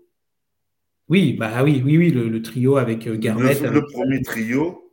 Oui, 1.08 1.34
bah 1.34 1.62
oui, 1.62 1.82
oui, 1.84 1.98
oui, 1.98 2.10
le, 2.10 2.40
trio 2.40 2.76
avec 2.76 3.06
euh, 3.06 3.16
Garnett. 3.18 3.60
Le, 3.60 3.84
premier 3.84 4.22
trio, 4.22 4.90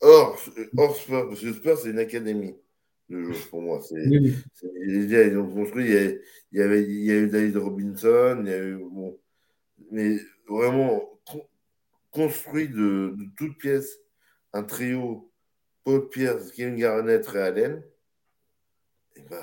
hors, 0.00 0.38
hors 0.76 0.96
sport, 0.96 1.28
parce 1.28 1.40
que 1.40 1.52
sport, 1.52 1.78
c'est 1.78 1.90
une 1.90 1.98
académie, 1.98 2.54
le 3.08 3.32
jeu, 3.32 3.40
pour 3.50 3.62
moi. 3.62 3.80
C'est, 3.80 3.96
ils 4.00 5.38
ont 5.38 5.52
construit, 5.52 5.86
il 5.86 6.20
y, 6.52 6.60
avait, 6.60 6.84
il 6.84 7.04
y 7.04 7.10
a 7.10 7.16
eu 7.16 7.26
David 7.26 7.56
Robinson, 7.56 8.42
il 8.44 8.48
y 8.48 8.54
a 8.54 8.62
eu, 8.62 8.76
bon, 8.76 9.18
mais 9.90 10.18
vraiment, 10.48 11.11
construit 12.12 12.68
de, 12.68 13.16
toutes 13.36 13.58
pièces 13.58 13.98
un 14.52 14.62
trio 14.62 15.32
Paul 15.82 16.08
Pierce, 16.10 16.52
Kevin 16.52 16.76
Garnett, 16.76 17.26
Ray 17.26 17.42
Allen, 17.42 17.82
et 19.16 19.22
ben, 19.22 19.42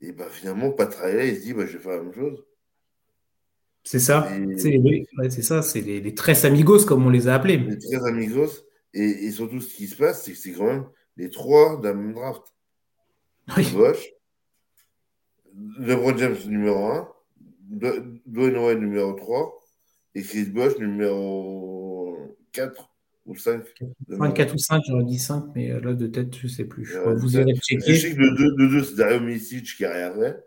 et 0.00 0.12
ben 0.12 0.28
finalement, 0.28 0.72
Pat 0.72 0.92
Riley, 0.94 1.30
il 1.30 1.36
se 1.36 1.42
dit 1.42 1.52
bah, 1.54 1.64
je 1.64 1.78
vais 1.78 1.82
faire 1.82 1.92
la 1.92 2.02
même 2.02 2.14
chose. 2.14 2.44
C'est 3.84 3.98
ça, 3.98 4.28
c'est 4.58 5.42
ça, 5.42 5.62
c'est 5.62 5.80
les, 5.80 6.00
les 6.00 6.14
tres 6.14 6.44
amigos 6.44 6.84
comme 6.84 7.04
on 7.06 7.10
les 7.10 7.26
a 7.26 7.34
appelés. 7.34 7.56
Les 7.56 7.78
tres 7.78 8.04
amigos, 8.04 8.50
et, 8.94 9.30
surtout 9.30 9.60
ce 9.60 9.74
qui 9.74 9.86
se 9.86 9.96
passe, 9.96 10.24
c'est 10.24 10.32
que 10.32 10.38
c'est 10.38 10.52
quand 10.52 10.66
même 10.66 10.86
les 11.16 11.30
trois 11.30 11.80
d'un 11.80 11.94
même 11.94 12.12
draft. 12.12 12.42
Oui. 13.56 13.66
Bosch, 13.74 14.12
LeBron 15.78 16.16
James 16.16 16.36
numéro 16.46 16.86
1, 16.86 17.08
Dwayne 18.26 18.56
Wade 18.58 18.80
numéro 18.80 19.12
3, 19.14 19.60
et 20.14 20.22
Chris 20.22 20.46
Bosch, 20.46 20.78
numéro 20.78 22.36
4 22.52 22.90
ou 23.26 23.36
5. 23.36 23.64
4 24.34 24.54
ou 24.54 24.58
5, 24.58 24.82
j'aurais 24.86 25.04
dit 25.04 25.18
5, 25.18 25.44
mais 25.54 25.70
euh, 25.70 25.80
là, 25.80 25.94
de 25.94 26.06
tête, 26.06 26.36
je 26.36 26.44
ne 26.44 26.48
sais 26.48 26.64
plus. 26.64 26.94
Euh, 26.96 27.14
vous 27.14 27.36
irez 27.36 27.54
checker. 27.54 27.94
Je 27.94 28.00
sais 28.00 28.14
que 28.14 28.20
le 28.20 28.68
2, 28.68 28.84
c'est 28.84 28.96
Dario 28.96 29.20
Misic 29.20 29.76
qui 29.76 29.84
a 29.84 29.92
rien 29.92 30.14
fait. 30.14 30.44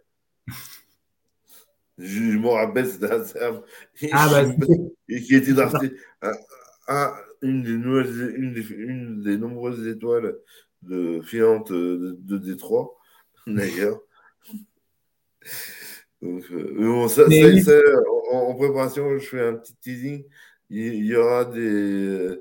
je, 1.97 2.37
me 2.37 2.49
rappelle, 2.49 2.87
c'était 2.87 3.11
un 3.11 3.23
serve. 3.23 3.63
Ah, 4.11 4.27
bah, 4.29 4.43
et 5.09 5.21
qui 5.21 5.35
était 5.35 5.53
drafté 5.53 5.93
à, 6.87 7.15
une, 7.41 7.63
des 7.63 7.77
nouvelles, 7.77 8.35
une, 8.37 8.53
des, 8.53 8.69
une 8.71 9.21
des 9.21 9.37
nombreuses 9.37 9.87
étoiles 9.87 10.35
de 10.83 11.21
filantes 11.21 11.71
de, 11.71 12.17
de 12.21 12.37
Détroit, 12.37 12.95
d'ailleurs. 13.47 13.99
Donc, 16.25 16.43
euh, 16.51 17.07
ça, 17.07 17.29
ça, 17.29 17.61
ça, 17.61 17.79
en, 18.31 18.55
préparation, 18.55 19.17
je 19.17 19.25
fais 19.25 19.45
un 19.47 19.53
petit 19.53 19.75
teasing. 19.75 20.23
Il, 20.69 21.05
y 21.05 21.15
aura 21.15 21.45
des. 21.45 22.39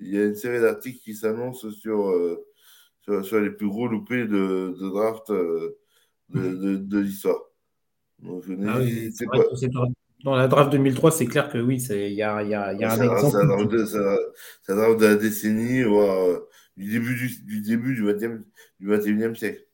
Il 0.00 0.14
y 0.14 0.18
a 0.18 0.24
une 0.24 0.34
série 0.34 0.60
d'articles 0.60 1.00
qui 1.00 1.14
s'annoncent 1.14 1.70
sur, 1.70 2.08
euh, 2.08 2.46
sur, 3.22 3.40
les 3.40 3.50
plus 3.50 3.68
gros 3.68 3.88
loupés 3.88 4.26
de, 4.26 4.74
de 4.78 4.88
draft 4.90 5.30
euh, 5.30 5.78
de, 6.30 6.76
de, 6.76 6.98
l'histoire. 6.98 7.40
Donc, 8.20 8.44
ah 8.66 8.78
Dans 10.24 10.34
la 10.34 10.48
draft 10.48 10.72
2003, 10.72 11.10
c'est 11.12 11.26
clair 11.26 11.50
que 11.50 11.58
oui, 11.58 11.82
il 11.90 12.12
y 12.12 12.22
a, 12.22 12.42
y 12.42 12.54
a, 12.54 12.72
y 12.72 12.84
a 12.84 12.92
un 12.92 13.16
exemple. 13.16 13.84
C'est 13.86 14.72
un 14.72 14.76
draft 14.76 15.00
de 15.00 15.06
la 15.06 15.16
décennie, 15.16 15.82
voire 15.82 16.40
du 16.76 16.90
début 16.90 17.14
du, 17.14 17.44
du 17.44 17.60
début 17.60 17.94
du 17.94 18.04
20 18.04 18.40
du 18.80 18.88
21e 18.88 19.34
siècle. 19.34 19.65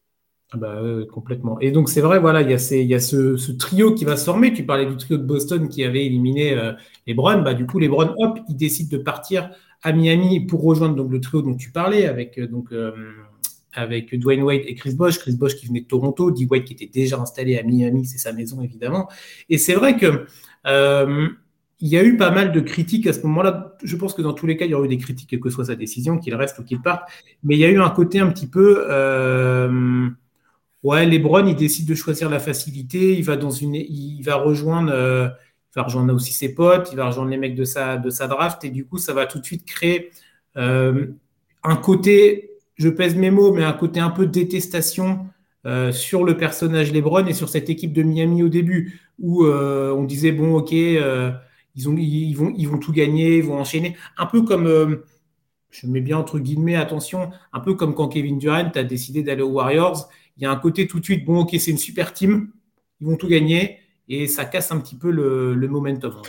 Ah 0.55 0.59
bah, 0.59 0.83
complètement. 1.11 1.59
Et 1.61 1.71
donc, 1.71 1.89
c'est 1.89 2.03
vrai, 2.03 2.19
voilà, 2.19 2.43
il 2.43 2.51
y 2.51 2.55
a, 2.55 2.59
ce, 2.59 3.53
trio 3.53 3.95
qui 3.95 4.05
va 4.05 4.19
se 4.19 4.25
former. 4.27 4.53
Tu 4.53 4.65
parlais 4.65 4.85
du 4.85 4.97
trio 4.99 5.17
de 5.17 5.23
Boston 5.23 5.67
qui 5.67 5.83
avait 5.83 6.05
éliminé 6.05 6.53
euh, 6.53 6.73
les 7.07 7.15
Browns. 7.15 7.43
Bah, 7.43 7.55
du 7.55 7.65
coup, 7.65 7.79
les 7.79 7.89
Browns, 7.89 8.15
hop, 8.19 8.39
ils 8.51 8.57
décident 8.57 8.95
de 8.95 9.03
partir 9.03 9.51
à 9.83 9.93
Miami 9.95 10.41
pour 10.41 10.63
rejoindre 10.63 10.95
donc, 10.95 11.11
le 11.11 11.21
trio 11.21 11.41
dont 11.41 11.55
tu 11.55 11.71
parlais 11.71 12.05
avec, 12.07 12.39
euh, 12.39 12.47
donc, 12.47 12.71
euh, 12.73 12.93
avec 13.73 14.15
Dwayne 14.15 14.43
Wade 14.43 14.61
et 14.67 14.75
Chris 14.75 14.95
Bosh. 14.95 15.19
Chris 15.19 15.37
Bosh 15.37 15.57
qui 15.57 15.67
venait 15.69 15.81
de 15.81 15.87
Toronto, 15.87 16.31
D. 16.31 16.47
Wade 16.51 16.65
qui 16.65 16.75
était 16.75 16.91
déjà 16.93 17.19
installé 17.19 17.57
à 17.57 17.63
Miami, 17.63 18.05
c'est 18.05 18.19
sa 18.19 18.35
maison 18.35 18.61
évidemment. 18.61 19.09
Et 19.49 19.57
c'est 19.57 19.75
vrai 19.75 19.97
que 19.97 20.27
il 21.85 21.89
y 21.89 21.97
a 21.97 22.05
eu 22.05 22.17
pas 22.17 22.31
mal 22.31 22.53
de 22.53 22.61
critiques 22.61 23.09
à 23.09 23.13
ce 23.13 23.23
moment-là. 23.23 23.75
Je 23.83 23.97
pense 23.97 24.15
que 24.15 24.23
dans 24.23 24.35
tous 24.35 24.47
les 24.47 24.57
cas, 24.57 24.67
il 24.67 24.71
y 24.71 24.75
aurait 24.75 24.87
eu 24.87 24.91
des 24.91 24.99
critiques, 24.99 25.31
quelle 25.31 25.41
que 25.41 25.51
soit 25.51 25.65
sa 25.65 25.75
décision, 25.75 26.17
qu'il 26.17 26.33
reste 26.37 26.61
ou 26.61 26.63
qu'il 26.63 26.81
parte. 26.81 27.11
Mais 27.43 27.57
il 27.57 27.59
y 27.59 27.65
a 27.65 27.71
eu 27.71 27.81
un 27.81 27.91
côté 27.91 28.21
un 28.21 28.29
petit 28.29 28.47
peu 28.47 28.87
Ouais, 30.83 31.07
Lebron, 31.07 31.47
il 31.47 31.55
décide 31.55 31.87
de 31.89 31.95
choisir 31.95 32.29
la 32.29 32.41
facilité. 32.41 33.17
Il 33.17 33.25
va 33.25 33.37
dans 33.37 33.51
une, 33.51 33.75
il 33.75 34.21
va 34.23 34.35
rejoindre, 34.37 34.93
euh, 34.93 35.29
il 35.29 35.77
va 35.77 35.83
rejoindre 35.85 36.13
aussi 36.13 36.33
ses 36.33 36.55
potes. 36.55 36.89
Il 36.93 36.97
va 36.97 37.07
rejoindre 37.07 37.31
les 37.31 37.37
mecs 37.37 37.55
de 37.55 37.65
sa, 37.65 37.97
de 37.99 38.11
sa 38.11 38.27
draft 38.27 38.65
et 38.65 38.71
du 38.71 38.85
coup, 38.85 38.99
ça 38.99 39.13
va 39.13 39.27
tout 39.27 39.39
de 39.39 39.45
suite 39.45 39.65
créer 39.65 40.11
euh, 40.57 41.07
un 41.63 41.77
côté, 41.77 42.51
je 42.75 42.89
pèse 42.89 43.15
mes 43.15 43.31
mots, 43.31 43.53
mais 43.53 43.63
un 43.63 43.73
côté 43.73 44.01
un 44.01 44.11
peu 44.11 44.27
de 44.27 44.33
détestation 44.33 45.27
euh, 45.67 45.93
sur 45.93 46.25
le 46.25 46.37
personnage 46.37 46.93
Lebron 46.93 47.27
et 47.27 47.35
sur 47.35 47.49
cette 47.49 47.71
équipe 47.71 47.93
de 47.93 48.03
Miami 48.03 48.43
au 48.43 48.49
début 48.49 49.01
où 49.21 49.45
on 49.45 50.03
disait 50.03 50.33
bon, 50.33 50.57
ok, 50.57 50.73
ils 50.73 51.89
ont, 51.89 51.97
ils 51.97 52.35
vont, 52.35 52.53
ils 52.57 52.69
vont 52.69 52.79
tout 52.79 52.93
gagner, 52.93 53.37
ils 53.37 53.45
vont 53.45 53.57
enchaîner, 53.59 53.97
un 54.19 54.27
peu 54.27 54.43
comme 54.43 54.99
je 55.71 55.87
mets 55.87 56.01
bien 56.01 56.19
entre 56.19 56.41
guillemets, 56.41 56.75
attention, 56.75 57.31
un 57.53 57.61
peu 57.61 57.75
comme 57.75 57.95
quand 57.95 58.09
Kevin 58.09 58.39
Durant 58.39 58.73
a 58.75 58.83
décidé 58.83 59.23
d'aller 59.23 59.43
aux 59.43 59.53
Warriors 59.53 60.09
il 60.37 60.43
y 60.43 60.47
a 60.47 60.51
un 60.51 60.57
côté 60.57 60.87
tout 60.87 61.01
de 61.01 61.05
suite, 61.05 61.25
bon, 61.25 61.41
ok, 61.41 61.51
c'est 61.59 61.71
une 61.71 61.79
super 61.79 62.13
team, 62.13 62.53
ils 63.01 63.07
vont 63.07 63.17
tout 63.17 63.29
gagner, 63.29 63.79
et 64.09 64.27
ça 64.27 64.45
casse 64.45 64.73
un 64.73 64.81
petit 64.81 64.97
peu 64.97 65.11
le, 65.11 65.55
momentum. 65.69 66.23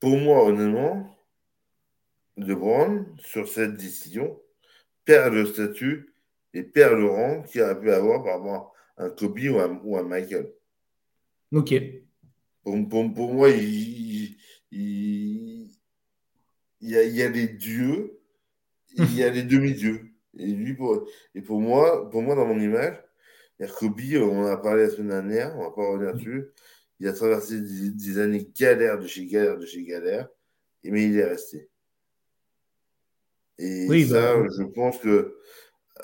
pour 0.00 0.16
moi, 0.18 0.44
honnêtement, 0.44 1.16
LeBron, 2.36 3.06
sur 3.18 3.48
cette 3.48 3.76
décision, 3.76 4.40
perd 5.04 5.34
le 5.34 5.46
statut 5.46 6.14
et 6.52 6.62
perd 6.62 6.98
le 6.98 7.06
rang 7.06 7.42
qu'il 7.42 7.62
aurait 7.62 7.78
pu 7.78 7.90
avoir 7.90 8.22
par 8.22 8.38
rapport 8.38 8.74
à 8.96 9.04
un 9.04 9.10
Kobe 9.10 9.38
ou 9.84 9.96
un, 9.96 10.02
Michael. 10.04 10.52
Ok. 11.52 11.74
Pour, 12.62 13.34
moi, 13.34 13.50
il, 13.50 14.36
il, 14.70 15.70
y 16.80 16.96
a, 16.96 17.02
il 17.02 17.14
y 17.14 17.22
a 17.22 17.28
les 17.28 17.48
dieux, 17.48 18.20
il 18.96 19.14
y 19.14 19.22
a 19.22 19.30
les 19.30 19.42
demi-dieux. 19.42 20.13
Et 20.38 20.46
lui, 20.46 20.74
pour, 20.74 21.06
et 21.34 21.42
pour 21.42 21.60
moi, 21.60 22.10
pour 22.10 22.22
moi, 22.22 22.34
dans 22.34 22.46
mon 22.46 22.58
image, 22.58 22.96
Kobe, 23.78 24.00
on 24.16 24.44
en 24.44 24.46
a 24.46 24.56
parlé 24.56 24.84
la 24.84 24.90
semaine 24.90 25.08
dernière, 25.08 25.56
on 25.56 25.62
va 25.62 25.70
pas 25.70 25.88
revenir 25.88 26.14
dessus. 26.14 26.50
Il 27.00 27.08
a 27.08 27.12
traversé 27.12 27.60
des, 27.60 28.18
années 28.18 28.48
galères 28.58 28.98
de 28.98 29.06
chez 29.06 29.26
galère 29.26 29.58
de 29.58 29.66
chez 29.66 29.84
galère, 29.84 30.28
mais 30.84 31.04
il 31.04 31.18
est 31.18 31.24
resté. 31.24 31.68
Et 33.58 33.86
oui, 33.88 34.08
ça, 34.08 34.36
bah, 34.36 34.46
je 34.56 34.62
pense 34.64 34.98
que 34.98 35.08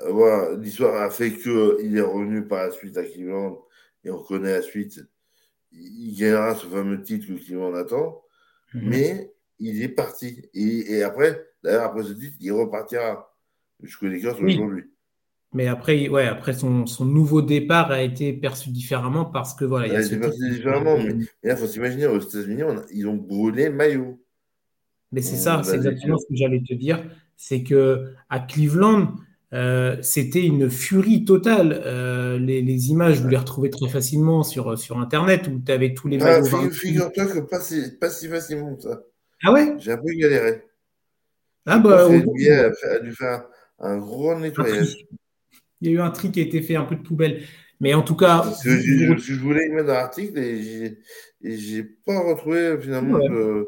euh, 0.01 0.11
voilà, 0.11 0.57
l'histoire 0.57 1.03
a 1.03 1.11
fait 1.11 1.33
qu'il 1.33 1.97
est 1.97 2.01
revenu 2.01 2.47
par 2.47 2.67
la 2.67 2.71
suite 2.71 2.97
à 2.97 3.05
Cleveland, 3.05 3.65
et 4.05 4.11
on 4.11 4.23
connaît 4.23 4.53
la 4.53 4.63
suite. 4.63 5.01
Il 5.73 6.17
gagnera 6.17 6.55
ce 6.55 6.67
fameux 6.67 7.03
titre 7.03 7.27
que 7.27 7.45
Cleveland 7.45 7.75
attend, 7.75 8.25
mhm. 8.75 8.89
mais 8.89 9.35
il 9.59 9.83
est 9.83 9.89
parti. 9.89 10.49
Et, 10.55 10.95
et 10.95 11.03
après, 11.03 11.49
d'ailleurs, 11.63 11.85
après 11.85 12.05
ce 12.05 12.13
titre, 12.13 12.37
il 12.41 12.53
repartira. 12.53 13.30
Je 13.83 13.99
connais 13.99 14.19
les 14.19 14.27
oui. 14.27 14.55
aujourd'hui. 14.55 14.85
Mais 15.53 15.67
après, 15.67 16.09
ouais, 16.09 16.27
après 16.27 16.53
son, 16.53 16.87
son, 16.87 17.05
nouveau 17.05 17.43
départ 17.43 17.91
a 17.91 18.03
été 18.03 18.33
perçu 18.33 18.71
différemment 18.71 19.25
parce 19.25 19.55
que 19.55 19.65
voilà. 19.65 19.89
Il, 19.89 19.97
a 19.97 20.01
été 20.01 20.17
perçu 20.17 20.49
différemment, 20.49 20.97
mais 20.97 21.15
il 21.43 21.57
faut 21.57 21.67
s'imaginer, 21.67 22.07
aux 22.07 22.21
États-Unis, 22.21 22.63
ils 22.93 23.09
ont 23.09 23.17
brûlé 23.17 23.69
maillot. 23.69 24.23
Mais 25.11 25.23
c'est 25.23 25.37
ça, 25.37 25.63
c'est 25.65 25.75
exactement 25.75 26.19
ce 26.19 26.27
que 26.29 26.37
j'allais 26.37 26.63
te 26.63 26.75
dire. 26.75 27.03
C'est 27.37 27.65
que 27.65 28.13
à 28.29 28.39
Cleveland, 28.39 29.15
euh, 29.53 29.97
c'était 30.03 30.45
une 30.45 30.71
furie 30.71 31.25
totale. 31.25 31.83
Euh, 31.85 32.39
les, 32.39 32.63
les, 32.63 32.91
images, 32.91 33.21
vous 33.21 33.29
les 33.29 33.37
retrouvez 33.37 33.71
très 33.71 33.89
facilement 33.89 34.45
sur, 34.45 34.79
sur 34.79 34.99
Internet 34.99 35.49
où 35.49 35.61
tu 35.65 35.73
avais 35.73 35.95
tous 35.95 36.07
les 36.07 36.23
ah, 36.23 36.43
Figure-toi 36.71 37.27
que 37.27 37.41
pas 37.41 37.61
si, 37.61 37.99
pas 37.99 38.09
si 38.09 38.29
facilement 38.29 38.79
ça. 38.79 39.03
Ah 39.43 39.53
ouais? 39.53 39.75
J'ai 39.79 39.93
un 39.93 39.97
peu 39.97 40.13
galéré. 40.13 40.63
Ah 41.67 41.79
bah. 41.79 42.07
a 42.07 42.99
dû 43.01 43.13
faire 43.13 43.45
un 43.81 43.99
gros 43.99 44.39
nettoyage. 44.39 45.07
Il 45.81 45.89
y 45.89 45.91
a 45.91 45.95
eu 45.95 46.01
un 46.01 46.11
tri 46.11 46.31
qui 46.31 46.41
a 46.41 46.43
été 46.43 46.61
fait, 46.63 46.77
un 46.77 46.85
peu 46.85 46.97
de 46.97 47.03
poubelle. 47.03 47.43
Mais 47.81 47.95
en 47.95 48.03
tout 48.03 48.17
cas. 48.17 48.45
je, 48.63 48.71
je, 48.71 49.35
voulais 49.41 49.67
y 49.67 49.71
mettre 49.71 49.87
dans 49.87 49.95
l'article 49.95 50.39
et 50.39 50.99
j'ai 51.43 51.83
pas 51.83 52.21
retrouvé 52.21 52.77
finalement 52.81 53.19
de, 53.19 53.67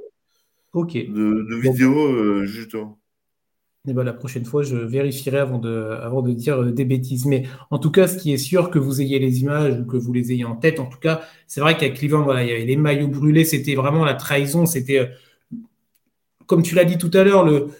de, 0.75 1.61
vidéo 1.61 1.95
euh, 1.95 2.45
justement. 2.45 2.99
Et 3.89 3.95
ben, 3.95 4.05
la 4.05 4.13
prochaine 4.13 4.45
fois, 4.45 4.63
je 4.63 4.77
vérifierai 4.77 5.39
avant 5.39 5.59
de, 5.59 5.99
avant 6.03 6.23
de 6.23 6.33
dire 6.33 6.63
euh, 6.63 6.71
des 6.71 6.85
bêtises. 6.85 7.27
Mais 7.27 7.45
en 7.71 7.79
tout 7.79 7.91
cas, 7.91 8.07
ce 8.07 8.17
qui 8.17 8.33
est 8.33 8.39
sûr, 8.39 8.71
que 8.71 8.79
vous 8.79 9.01
ayez 9.01 9.19
les 9.19 9.41
images 9.41 9.81
ou 9.81 9.85
que 9.85 9.97
vous 9.97 10.13
les 10.13 10.31
ayez 10.31 10.45
en 10.45 10.55
tête, 10.55 10.79
en 10.79 10.87
tout 10.87 11.01
cas, 11.01 11.23
c'est 11.49 11.61
vrai 11.61 11.77
qu'à 11.77 11.91
Cleveland, 11.91 12.23
voilà, 12.23 12.45
il 12.45 12.51
y 12.51 12.53
avait 12.53 12.65
les 12.65 12.77
maillots 12.77 13.09
brûlés, 13.09 13.45
c'était 13.45 13.75
vraiment 13.75 14.05
la 14.05 14.15
trahison. 14.15 14.67
C'était, 14.67 14.99
euh, 15.01 15.07
comme 16.47 16.63
tu 16.63 16.77
l'as 16.77 16.85
dit 16.85 16.97
tout 16.97 17.11
à 17.13 17.25
l'heure, 17.25 17.45
le, 17.45 17.71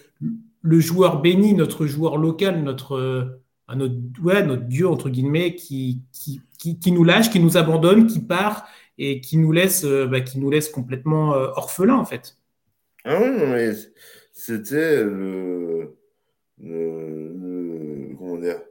le 0.63 0.79
joueur 0.79 1.21
béni, 1.21 1.53
notre 1.53 1.85
joueur 1.85 2.17
local, 2.17 2.63
notre, 2.63 3.41
notre, 3.75 3.95
ouais, 4.23 4.43
notre 4.43 4.63
Dieu, 4.63 4.87
entre 4.87 5.09
guillemets, 5.09 5.55
qui, 5.55 6.01
qui, 6.11 6.41
qui, 6.79 6.91
nous 6.91 7.03
lâche, 7.03 7.29
qui 7.29 7.39
nous 7.39 7.57
abandonne, 7.57 8.07
qui 8.07 8.21
part 8.21 8.67
et 8.97 9.21
qui 9.21 9.37
nous 9.37 9.51
laisse, 9.51 9.83
euh, 9.83 10.07
bah, 10.07 10.21
qui 10.21 10.39
nous 10.39 10.49
laisse 10.49 10.69
complètement 10.69 11.35
euh, 11.35 11.47
orphelins, 11.55 11.97
en 11.97 12.05
fait. 12.05 12.37
Ah 13.03 13.19
oui, 13.21 13.29
mais 13.29 13.73
c'était 14.31 15.03
le, 15.03 15.97
le, 16.61 18.15
Comment 18.17 18.37
dire 18.37 18.61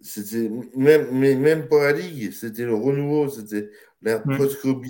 C'était 0.00 0.50
même, 0.76 1.08
mais 1.12 1.34
même 1.34 1.66
pour 1.66 1.78
la 1.78 1.92
Ligue, 1.92 2.30
c'était 2.32 2.64
le 2.64 2.74
renouveau, 2.74 3.28
c'était 3.28 3.70
l'ère 4.02 4.22
post-Kobe, 4.22 4.84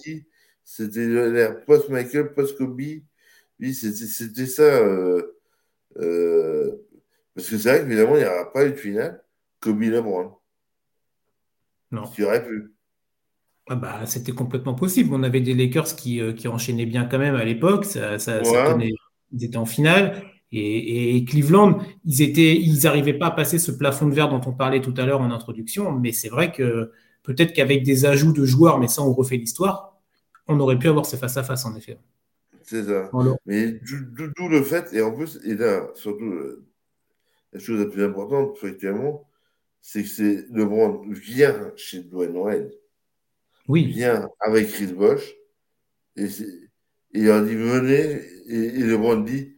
c'était 0.65 1.07
l'ère 1.07 1.65
post-Michael, 1.65 2.35
post-Kobe. 2.35 2.81
Oui, 3.61 3.75
c'était 3.75 4.47
ça. 4.47 4.63
Euh, 4.63 5.38
euh 5.97 6.71
parce 7.39 7.51
que 7.51 7.59
c'est 7.59 7.69
vrai 7.69 7.81
qu'évidemment, 7.83 8.17
il 8.17 8.23
n'y 8.23 8.25
aura 8.25 8.53
pas 8.53 8.67
eu 8.67 8.73
de 8.73 8.77
finale 8.77 9.23
Kobe 9.61 9.81
LeBron. 9.81 10.33
Non. 11.93 12.05
Ce 12.07 12.17
qui 12.17 12.25
aurait 12.25 12.45
pu. 12.45 12.75
Ah 13.69 13.77
bah, 13.77 14.07
c'était 14.07 14.33
complètement 14.33 14.75
possible. 14.75 15.15
On 15.15 15.23
avait 15.23 15.41
des 15.41 15.55
Lakers 15.55 15.95
qui, 15.95 16.21
euh, 16.21 16.33
qui 16.33 16.49
enchaînaient 16.49 16.85
bien 16.85 17.05
quand 17.05 17.19
même 17.19 17.37
à 17.37 17.45
l'époque. 17.45 17.85
Ça, 17.85 18.19
ça, 18.19 18.41
ils 19.31 19.45
étaient 19.45 19.57
en 19.57 19.67
finale. 19.67 20.23
Et, 20.51 21.25
Cleveland, 21.27 21.79
ils 22.05 22.23
étaient, 22.23 22.57
ils 22.57 22.83
n'arrivaient 22.83 23.17
pas 23.17 23.27
à 23.27 23.31
passer 23.31 23.59
ce 23.59 23.71
plafond 23.71 24.09
de 24.09 24.15
verre 24.15 24.31
dont 24.31 24.41
on 24.45 24.53
parlait 24.53 24.81
tout 24.81 24.95
à 24.97 25.07
l'heure 25.07 25.21
en 25.21 25.31
introduction. 25.31 25.93
Mais 25.93 26.11
c'est 26.11 26.31
vrai 26.31 26.51
que 26.51 26.91
peut-être 27.23 27.53
qu'avec 27.53 27.85
des 27.85 28.05
ajouts 28.05 28.33
de 28.33 28.45
joueurs, 28.45 28.81
mais 28.81 28.89
ça, 28.89 29.03
on 29.03 29.13
refait 29.13 29.37
l'histoire, 29.37 29.97
on 30.49 30.59
aurait 30.59 30.79
pu 30.79 30.89
avoir 30.89 31.07
ce 31.07 31.15
face-à-face, 31.15 31.67
en 31.67 31.77
effet. 31.77 31.99
C'est 32.69 32.85
ça. 32.85 33.11
Mais 33.47 33.81
d'où 34.37 34.49
le 34.51 34.63
fait, 34.63 34.93
et 34.93 35.01
en 35.01 35.15
plus, 35.15 35.41
et 35.43 35.55
là, 35.55 35.91
surtout, 35.95 36.31
la 37.51 37.59
chose 37.59 37.81
la 37.81 37.87
plus 37.87 38.05
importante, 38.05 38.59
actuellement, 38.63 39.27
c'est 39.81 40.03
que 40.03 40.09
c'est 40.09 40.47
LeBron 40.51 41.03
vient 41.09 41.73
chez 41.77 42.03
Dwayne 42.03 42.37
Wade. 42.37 42.79
Oui. 43.69 43.87
Vient 43.87 44.29
avec 44.41 44.69
Chris 44.69 44.93
Bosch. 44.93 45.35
Et, 46.17 46.27
il 47.13 47.25
leur 47.25 47.43
dit 47.43 47.55
venez. 47.55 48.21
Et, 48.49 48.83
LeBron 48.83 49.23
dit 49.23 49.57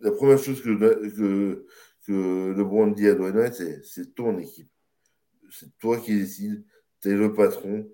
la 0.00 0.10
première 0.10 0.38
chose 0.38 0.62
que, 0.62 0.70
que, 0.70 1.66
que 2.06 2.54
LeBron 2.56 2.86
dit 2.86 3.06
à 3.06 3.14
Dwayne 3.16 3.36
Wade, 3.36 3.52
c'est 3.52 3.84
c'est 3.84 4.14
ton 4.14 4.38
équipe. 4.38 4.70
C'est 5.50 5.76
toi 5.76 5.98
qui 5.98 6.14
décides. 6.14 6.64
Tu 7.02 7.10
es 7.10 7.14
le 7.14 7.34
patron. 7.34 7.86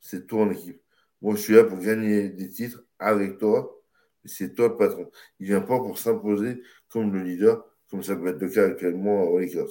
C'est 0.00 0.26
ton 0.26 0.50
équipe. 0.50 0.80
Moi, 1.20 1.34
je 1.34 1.42
suis 1.42 1.54
là 1.54 1.64
pour 1.64 1.78
gagner 1.78 2.30
des 2.30 2.48
titres 2.48 2.82
avec 2.98 3.36
toi. 3.36 3.76
C'est 4.24 4.54
toi 4.54 4.68
le 4.68 4.76
patron. 4.76 5.10
Il 5.38 5.46
vient 5.46 5.60
pas 5.60 5.78
pour 5.78 5.98
s'imposer 5.98 6.62
comme 6.88 7.12
le 7.12 7.22
leader 7.22 7.64
comme 7.90 8.02
ça 8.02 8.16
peut 8.16 8.28
être 8.28 8.40
le 8.40 8.48
cas 8.48 8.66
actuellement 8.66 9.24
aux 9.24 9.38
Lakers. 9.38 9.68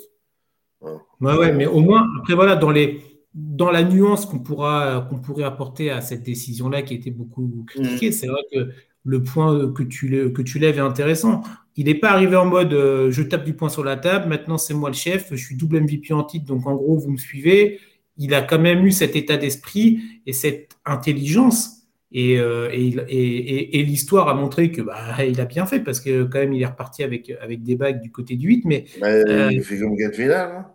Hein. 0.81 0.99
Ouais, 1.21 1.37
ouais, 1.37 1.53
mais 1.53 1.65
au 1.65 1.79
moins, 1.79 2.05
après, 2.19 2.35
voilà, 2.35 2.55
dans, 2.55 2.69
les, 2.69 3.01
dans 3.33 3.71
la 3.71 3.83
nuance 3.83 4.25
qu'on 4.25 4.39
pourra, 4.39 5.07
qu'on 5.09 5.19
pourrait 5.19 5.45
apporter 5.45 5.89
à 5.89 6.01
cette 6.01 6.23
décision-là 6.23 6.81
qui 6.81 6.93
a 6.93 6.97
été 6.97 7.11
beaucoup 7.11 7.63
critiquée, 7.67 8.09
mm. 8.09 8.13
c'est 8.13 8.27
vrai 8.27 8.41
que 8.51 8.69
le 9.05 9.23
point 9.23 9.71
que 9.71 9.83
tu, 9.83 10.33
que 10.33 10.41
tu 10.41 10.59
lèves 10.59 10.77
est 10.77 10.81
intéressant. 10.81 11.41
Il 11.77 11.85
n'est 11.85 11.95
pas 11.95 12.11
arrivé 12.11 12.35
en 12.35 12.45
mode 12.45 12.73
euh, 12.73 13.09
je 13.09 13.23
tape 13.23 13.45
du 13.45 13.53
poing 13.53 13.69
sur 13.69 13.85
la 13.85 13.95
table, 13.95 14.27
maintenant 14.27 14.57
c'est 14.57 14.73
moi 14.73 14.89
le 14.89 14.95
chef, 14.95 15.29
je 15.31 15.37
suis 15.37 15.55
double 15.55 15.79
MVP 15.79 16.13
en 16.13 16.23
titre, 16.23 16.45
donc 16.45 16.67
en 16.67 16.75
gros, 16.75 16.97
vous 16.97 17.11
me 17.11 17.17
suivez. 17.17 17.79
Il 18.17 18.33
a 18.33 18.41
quand 18.41 18.59
même 18.59 18.85
eu 18.85 18.91
cet 18.91 19.15
état 19.15 19.37
d'esprit 19.37 20.01
et 20.25 20.33
cette 20.33 20.77
intelligence 20.83 21.78
euh, 22.15 22.69
et, 22.71 22.87
et, 22.87 23.79
et, 23.79 23.83
l'histoire 23.83 24.29
a 24.29 24.33
montré 24.33 24.71
que 24.71 24.81
bah, 24.81 25.23
il 25.23 25.39
a 25.39 25.45
bien 25.45 25.67
fait 25.67 25.79
parce 25.79 25.99
que 25.99 26.23
quand 26.23 26.39
même 26.39 26.53
il 26.53 26.61
est 26.61 26.65
reparti 26.65 27.03
avec, 27.03 27.31
avec 27.41 27.61
des 27.61 27.75
bagues 27.75 28.01
du 28.01 28.11
côté 28.11 28.35
du 28.35 28.47
8. 28.47 28.65
Mais, 28.65 28.85
bah, 28.99 29.07
euh, 29.07 29.49
il 29.51 29.63
fait 29.63 29.79
comme 29.79 29.95
quête 29.95 30.15
finale. 30.15 30.51
Hein. 30.51 30.65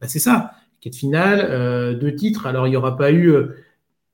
Bah, 0.00 0.08
c'est 0.08 0.18
ça, 0.18 0.52
quête 0.80 0.96
finale, 0.96 1.46
euh, 1.48 1.94
deux 1.94 2.14
titres. 2.14 2.46
Alors 2.46 2.66
il 2.66 2.70
n'y 2.70 2.76
aura 2.76 2.96
pas 2.96 3.12
eu. 3.12 3.32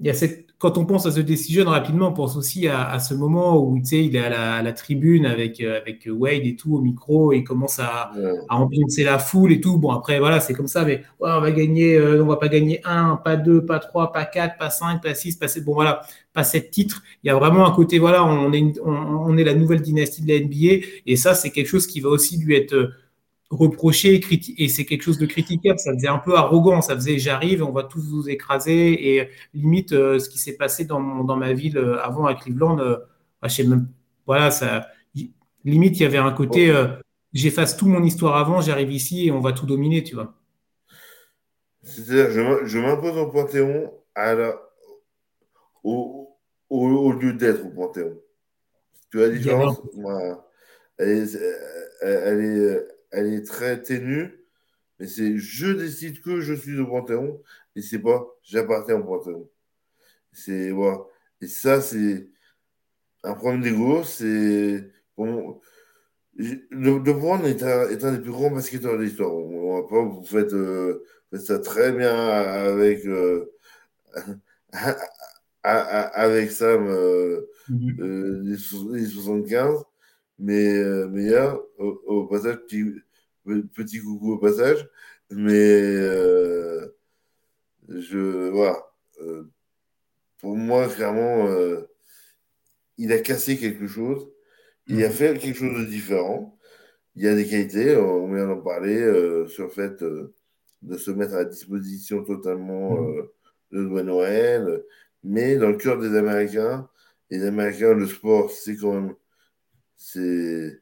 il 0.01 0.07
y 0.07 0.11
a 0.11 0.15
cette 0.15 0.50
quand 0.61 0.77
on 0.77 0.85
pense 0.85 1.07
à 1.07 1.11
ce 1.11 1.21
Decision, 1.21 1.65
rapidement, 1.65 2.09
on 2.09 2.13
pense 2.13 2.37
aussi 2.37 2.69
à, 2.69 2.99
ce 2.99 3.15
moment 3.15 3.59
où 3.59 3.79
il 3.79 4.15
est 4.15 4.19
à 4.19 4.61
la, 4.63 4.73
tribune 4.75 5.25
avec, 5.25 5.59
euh, 5.63 5.81
avec 5.81 6.07
Wade 6.07 6.45
et 6.45 6.55
tout 6.55 6.77
au 6.77 6.83
micro 6.83 7.33
et 7.33 7.39
il 7.39 7.45
commence 7.45 7.79
à, 7.79 8.13
ambiancer 8.51 9.03
la 9.03 9.19
foule 9.19 9.53
et 9.53 9.61
tout. 9.63 9.79
Bon, 9.79 9.91
après, 9.91 10.19
voilà, 10.19 10.39
c'est 10.39 10.53
comme 10.53 10.67
ça, 10.67 10.85
mais 10.85 11.03
on 11.19 11.41
va 11.41 11.51
gagner, 11.51 11.97
euh, 11.97 12.23
on 12.23 12.27
va 12.27 12.37
pas 12.37 12.49
gagner 12.49 12.83
un, 12.85 13.17
pas 13.17 13.37
deux, 13.37 13.65
pas 13.65 13.79
trois, 13.79 14.13
pas 14.13 14.27
quatre, 14.27 14.59
pas 14.59 14.69
cinq, 14.69 15.03
pas 15.03 15.15
six, 15.15 15.35
pas 15.35 15.49
sept. 15.49 15.65
Bon, 15.65 15.73
voilà, 15.73 16.03
pas 16.35 16.45
sept 16.45 16.71
titres. 16.71 17.03
Il 17.25 17.29
y 17.29 17.31
a 17.31 17.37
vraiment 17.37 17.67
un 17.67 17.71
côté, 17.71 17.99
voilà, 17.99 18.23
on 18.23 18.53
est, 18.53 18.79
on 18.85 19.35
est 19.39 19.45
la 19.45 19.55
nouvelle 19.55 19.81
dynastie 19.81 20.21
de 20.21 20.29
la 20.29 20.41
NBA 20.41 20.87
et 21.07 21.17
ça, 21.17 21.35
c'est 21.35 21.49
quelque 21.49 21.69
chose 21.69 21.87
qui 21.87 22.01
va 22.01 22.11
aussi 22.11 22.37
lui 22.37 22.55
être 22.55 22.93
reprocher 23.51 24.21
et 24.59 24.69
c'est 24.69 24.85
quelque 24.85 25.03
chose 25.03 25.19
de 25.19 25.27
critiquable. 25.27 25.79
Ça 25.79 25.93
faisait 25.93 26.09
un 26.09 26.19
peu 26.19 26.37
arrogant. 26.37 26.81
Ça 26.81 26.95
faisait 26.95 27.19
j'arrive, 27.19 27.63
on 27.63 27.73
va 27.73 27.83
tous 27.83 28.09
vous 28.09 28.29
écraser. 28.29 29.17
Et 29.17 29.29
limite, 29.53 29.93
euh, 29.93 30.19
ce 30.19 30.31
qui 30.31 30.39
s'est 30.39 30.57
passé 30.57 30.85
dans, 30.85 31.25
dans, 31.25 31.37
ma 31.37 31.53
ville 31.53 31.77
euh, 31.77 32.01
avant 32.03 32.27
à 32.27 32.35
Cleveland, 32.35 32.79
euh, 32.79 32.97
bah, 33.43 33.49
je 33.49 33.57
sais 33.57 33.65
même, 33.65 33.89
voilà, 34.27 34.51
ça, 34.51 34.89
limite, 35.65 35.99
il 35.99 36.05
y 36.05 36.07
avait 36.07 36.19
un 36.19 36.33
côté 36.33 36.73
j'efface 37.33 37.77
tout 37.77 37.87
mon 37.87 38.03
histoire 38.03 38.37
avant, 38.37 38.61
j'arrive 38.61 38.93
ici 38.93 39.27
et 39.27 39.31
on 39.31 39.41
va 39.41 39.53
tout 39.53 39.67
dominer, 39.67 40.03
tu 40.03 40.15
vois. 40.15 40.35
C'est-à-dire, 41.83 42.67
je 42.67 42.79
m'impose 42.79 43.17
au 43.17 43.27
Panthéon 43.29 43.93
à 44.15 44.35
au, 45.83 46.37
au, 46.69 47.13
lieu 47.13 47.33
d'être 47.33 47.65
au 47.65 47.71
Panthéon. 47.71 48.21
Tu 49.11 49.19
vois 49.19 49.29
la 49.29 49.33
différence 49.35 49.81
elle, 50.99 51.29
elle 52.03 52.41
est 52.45 53.00
elle 53.11 53.33
est 53.35 53.47
très 53.47 53.83
ténue, 53.83 54.45
mais 54.99 55.07
c'est 55.07 55.37
je 55.39 55.69
décide 55.73 56.21
que 56.23 56.41
je 56.41 56.55
suis 56.55 56.79
au 56.79 56.87
Panthéon, 56.87 57.43
et 57.77 57.83
c'est 57.83 57.99
pas 58.01 58.27
j'appartiens 58.43 58.97
au 59.01 59.05
Panthéon. 59.05 59.49
C'est, 60.33 60.71
voilà. 60.71 61.01
Et 61.41 61.47
ça, 61.49 61.81
c'est 61.81 62.29
un 63.25 63.35
problème 63.35 63.63
d'ego, 63.63 64.05
c'est. 64.05 64.91
Bon, 65.17 65.61
LeBron 66.37 67.45
est 67.45 67.63
un, 67.63 67.89
est 67.89 68.05
un 68.05 68.13
des 68.13 68.21
plus 68.21 68.31
grands 68.31 68.51
basketteurs 68.51 68.97
de 68.99 69.03
l'histoire. 69.05 69.33
On 69.35 69.83
va 69.83 69.89
pas 69.89 70.03
vous 70.03 70.25
faites, 70.25 70.53
euh, 70.53 71.05
ça 71.39 71.59
très 71.59 71.93
bien 71.93 72.15
avec 72.15 73.05
euh, 73.07 73.53
avec 75.63 76.51
Sam 76.51 76.87
euh, 76.89 77.47
mm-hmm. 77.71 78.01
euh 78.01 78.43
les, 78.93 79.07
75 79.07 79.85
mais 80.41 80.79
euh, 80.79 81.07
meilleur 81.09 81.63
au, 81.79 82.27
passage, 82.27 82.57
petit, 82.67 82.85
petit 83.75 84.01
coucou 84.01 84.33
au 84.33 84.39
passage, 84.39 84.89
mais 85.31 85.53
euh, 85.53 86.89
je 87.89 88.49
voilà. 88.49 88.83
Euh, 89.21 89.45
pour 90.39 90.57
moi, 90.57 90.89
clairement, 90.89 91.47
il 92.97 93.13
a 93.13 93.19
cassé 93.19 93.59
quelque 93.59 93.87
chose. 93.87 94.31
Il 94.87 95.05
a 95.05 95.09
mhm. 95.09 95.15
fait 95.15 95.39
quelque 95.39 95.59
chose 95.59 95.79
de 95.79 95.85
différent. 95.85 96.59
Il 97.15 97.25
y 97.25 97.29
a 97.29 97.35
des 97.35 97.47
qualités, 97.47 97.95
on 97.97 98.33
vient 98.33 98.47
d'en 98.47 98.63
parler, 98.63 98.99
sur 99.49 99.65
le 99.65 99.71
fait 99.71 100.03
de 100.03 100.97
se 100.97 101.11
mettre 101.11 101.35
à 101.35 101.45
disposition 101.45 102.25
totalement 102.25 102.99
mhm. 102.99 103.29
de 103.73 104.01
Noël. 104.01 104.83
Mais 105.23 105.57
dans 105.57 105.69
le 105.69 105.77
cœur 105.77 105.99
des 105.99 106.17
Américains, 106.17 106.89
les 107.29 107.45
Américains, 107.45 107.93
le 107.93 108.07
sport, 108.07 108.51
c'est 108.51 108.77
quand 108.77 108.95
même 108.95 109.15
c'est 110.01 110.81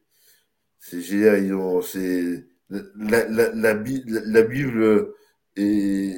c'est 0.80 1.00
génial. 1.02 1.82
C'est 1.82 2.46
la, 2.70 3.28
la, 3.28 3.52
la, 3.54 3.74
Bible 3.74 5.14
et, 5.56 6.16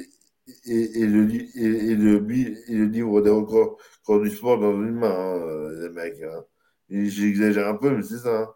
et, 0.65 1.05
le, 1.07 1.31
et, 1.55 1.95
le, 1.95 2.31
et 2.69 2.75
le 2.75 2.85
livre 2.85 3.21
des 3.21 3.29
records, 3.29 3.77
du 4.21 4.29
sport 4.29 4.59
dans 4.59 4.73
une 4.73 4.95
main, 4.95 5.09
hein, 5.09 5.69
les 5.81 5.89
mecs. 5.89 6.21
Hein. 6.21 6.45
J'exagère 6.89 7.69
un 7.69 7.75
peu, 7.75 7.95
mais 7.95 8.03
c'est 8.03 8.19
ça. 8.19 8.55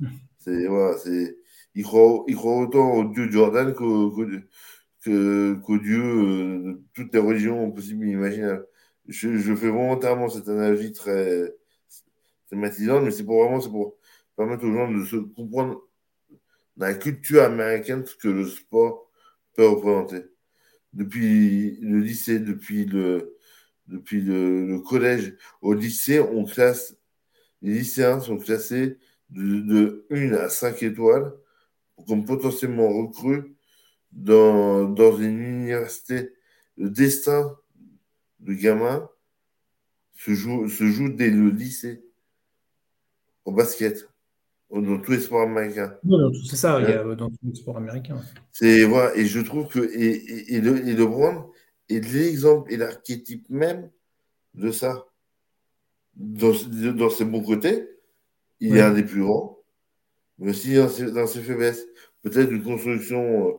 Hein. 0.00 0.08
C'est, 0.38 0.66
voilà, 0.68 0.96
c'est, 0.98 1.36
ils, 1.74 1.82
croient, 1.82 2.24
ils 2.28 2.36
croient 2.36 2.60
autant 2.60 2.92
au 2.94 3.04
dieu 3.04 3.28
Jordan 3.30 3.74
qu'au, 3.74 4.12
qu'au 4.12 5.78
dieu 5.78 6.02
euh, 6.02 6.62
de 6.64 6.82
toutes 6.94 7.12
les 7.12 7.20
religions 7.20 7.72
possibles 7.72 8.06
et 8.06 8.12
imaginables. 8.12 8.66
Je, 9.08 9.38
je 9.38 9.54
fais 9.56 9.68
volontairement 9.68 10.28
cette 10.28 10.48
analogie 10.48 10.92
très 10.92 11.52
thématisante, 12.48 13.04
mais 13.04 13.10
c'est 13.10 13.24
pour 13.24 13.42
vraiment 13.42 13.60
c'est 13.60 13.70
pour 13.70 13.96
permettre 14.36 14.64
aux 14.64 14.72
gens 14.72 14.90
de 14.90 15.04
se 15.04 15.16
comprendre 15.16 15.82
dans 16.76 16.86
la 16.86 16.94
culture 16.94 17.42
américaine 17.42 18.04
ce 18.06 18.16
que 18.16 18.28
le 18.28 18.46
sport 18.46 19.10
peut 19.54 19.66
représenter. 19.66 20.24
Depuis 20.92 21.78
le 21.80 22.00
lycée, 22.00 22.38
depuis 22.38 22.84
le, 22.84 23.36
depuis 23.86 24.20
le, 24.20 24.78
collège 24.80 25.34
au 25.62 25.74
lycée, 25.74 26.20
on 26.20 26.44
classe, 26.44 26.96
les 27.62 27.72
lycéens 27.72 28.20
sont 28.20 28.38
classés 28.38 28.98
de, 29.30 29.60
de 29.60 30.06
1 30.10 30.32
à 30.34 30.48
5 30.48 30.82
étoiles 30.82 31.32
comme 32.06 32.24
potentiellement 32.24 32.88
recrues 32.88 33.56
dans, 34.12 34.84
dans 34.84 35.16
une 35.16 35.40
université. 35.40 36.32
Le 36.76 36.90
destin 36.90 37.56
du 38.38 38.56
gamin 38.56 39.08
se 40.14 40.34
joue, 40.34 40.68
se 40.68 40.84
joue 40.84 41.08
dès 41.08 41.30
le 41.30 41.50
lycée 41.50 42.05
au 43.46 43.52
basket 43.52 44.06
dans 44.70 44.98
tous 44.98 45.12
les 45.12 45.20
sports 45.20 45.42
américains. 45.42 45.96
c'est 46.48 46.56
ça, 46.56 46.80
il 46.80 46.88
y 46.88 46.92
a 46.92 47.02
dans 47.14 47.30
tous 47.30 47.38
les 47.44 47.54
sports 47.54 47.76
américains. 47.76 48.20
C'est, 48.52 48.84
voilà, 48.84 49.16
et 49.16 49.24
je 49.24 49.40
trouve 49.40 49.68
que 49.68 49.78
et, 49.78 50.54
et, 50.54 50.60
le, 50.60 50.86
et 50.86 50.92
LeBron 50.92 51.46
est 51.88 52.00
l'exemple 52.12 52.72
et 52.72 52.76
l'archétype 52.76 53.48
même 53.48 53.88
de 54.54 54.70
ça. 54.70 55.06
Dans, 56.16 56.52
dans 56.94 57.10
ses 57.10 57.24
bons 57.24 57.42
côtés, 57.42 57.88
il 58.60 58.76
est 58.76 58.80
un 58.80 58.92
des 58.92 59.04
plus 59.04 59.22
grands, 59.22 59.58
mais 60.38 60.50
aussi 60.50 60.74
dans 60.74 60.88
ses, 60.88 61.10
dans 61.12 61.26
ses 61.26 61.42
faiblesses. 61.42 61.84
Peut-être 62.22 62.50
une 62.50 62.62
construction 62.62 63.48
euh, 63.48 63.52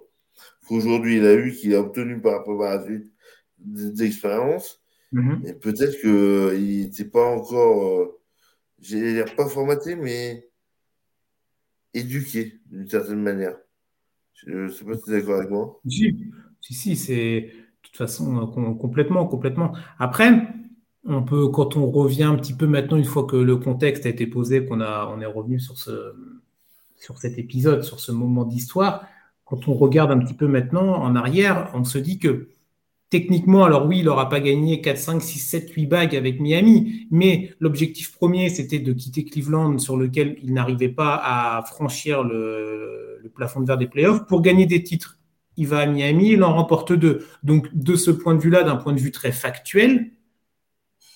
qu'aujourd'hui 0.68 1.18
il 1.18 1.26
a 1.26 1.36
eu, 1.36 1.54
qu'il 1.54 1.74
a 1.76 1.80
obtenue 1.80 2.20
par 2.20 2.34
rapport 2.34 2.64
à 2.66 2.78
la 2.78 2.84
suite 2.84 3.14
d'expérience, 3.60 4.82
mm-hmm. 5.14 5.48
et 5.48 5.54
peut-être 5.54 6.02
qu'il 6.02 6.82
n'était 6.82 7.06
pas 7.06 7.26
encore, 7.26 8.02
euh, 8.02 8.20
j'ai 8.80 9.24
pas 9.36 9.48
formaté, 9.48 9.96
mais 9.96 10.50
éduqué 11.94 12.60
d'une 12.70 12.88
certaine 12.88 13.22
manière. 13.22 13.56
Je 14.34 14.52
ne 14.52 14.68
sais 14.70 14.86
pas 14.86 14.96
si 14.96 15.04
tu 15.04 15.12
es 15.12 15.20
d'accord 15.20 15.38
avec 15.38 15.50
moi. 15.50 15.82
Si, 15.88 16.74
si, 16.74 16.96
c'est 16.96 17.42
de 17.42 17.52
toute 17.82 17.98
façon 17.98 18.38
euh, 18.38 18.74
complètement, 18.76 19.26
complètement. 19.26 19.76
Après, 19.98 20.30
on 21.06 21.24
peut, 21.24 21.48
quand 21.50 21.78
on 21.78 21.90
revient 21.90 22.24
un 22.24 22.36
petit 22.36 22.54
peu 22.54 22.68
maintenant, 22.68 22.98
une 22.98 23.06
fois 23.06 23.26
que 23.26 23.36
le 23.36 23.58
contexte 23.58 24.06
a 24.06 24.10
été 24.10 24.28
posé, 24.28 24.66
qu'on 24.66 24.82
a, 24.82 25.08
on 25.08 25.22
est 25.22 25.26
revenu 25.26 25.60
sur, 25.60 25.78
ce, 25.78 26.14
sur 26.98 27.18
cet 27.18 27.38
épisode, 27.38 27.84
sur 27.84 28.00
ce 28.00 28.12
moment 28.12 28.46
d'histoire, 28.46 29.08
quand 29.46 29.68
on 29.68 29.74
regarde 29.74 30.12
un 30.12 30.20
petit 30.20 30.34
peu 30.34 30.48
maintenant 30.48 31.02
en 31.02 31.16
arrière, 31.16 31.72
on 31.74 31.84
se 31.84 31.98
dit 31.98 32.20
que 32.20 32.50
Techniquement, 33.10 33.64
alors 33.64 33.86
oui, 33.86 34.00
il 34.00 34.06
n'aura 34.06 34.28
pas 34.28 34.42
gagné 34.42 34.82
4, 34.82 34.98
5, 34.98 35.22
6, 35.22 35.40
7, 35.40 35.72
8 35.72 35.86
bagues 35.86 36.16
avec 36.16 36.42
Miami, 36.42 37.08
mais 37.10 37.52
l'objectif 37.62 38.12
premier, 38.14 38.50
c'était 38.50 38.80
de 38.80 38.92
quitter 38.92 39.24
Cleveland 39.24 39.78
sur 39.78 39.96
lequel 39.96 40.38
il 40.44 40.54
n'arrivait 40.54 40.90
pas 40.90 41.16
à 41.24 41.64
franchir 41.64 42.24
le, 42.24 43.32
plafond 43.34 43.62
de 43.62 43.68
verre 43.68 43.78
des 43.78 43.88
playoffs 43.88 44.26
pour 44.26 44.42
gagner 44.42 44.66
des 44.66 44.84
titres. 44.84 45.20
Il 45.58 45.68
va 45.68 45.80
à 45.80 45.86
Miami, 45.86 46.32
il 46.32 46.44
en 46.44 46.54
remporte 46.54 46.92
deux. 46.92 47.26
Donc, 47.44 47.68
de 47.74 47.96
ce 47.96 48.10
point 48.12 48.36
de 48.36 48.42
vue-là, 48.42 48.64
d'un 48.64 48.76
point 48.78 48.94
de 48.94 49.00
vue 49.00 49.12
très 49.12 49.32
factuel, 49.32 50.12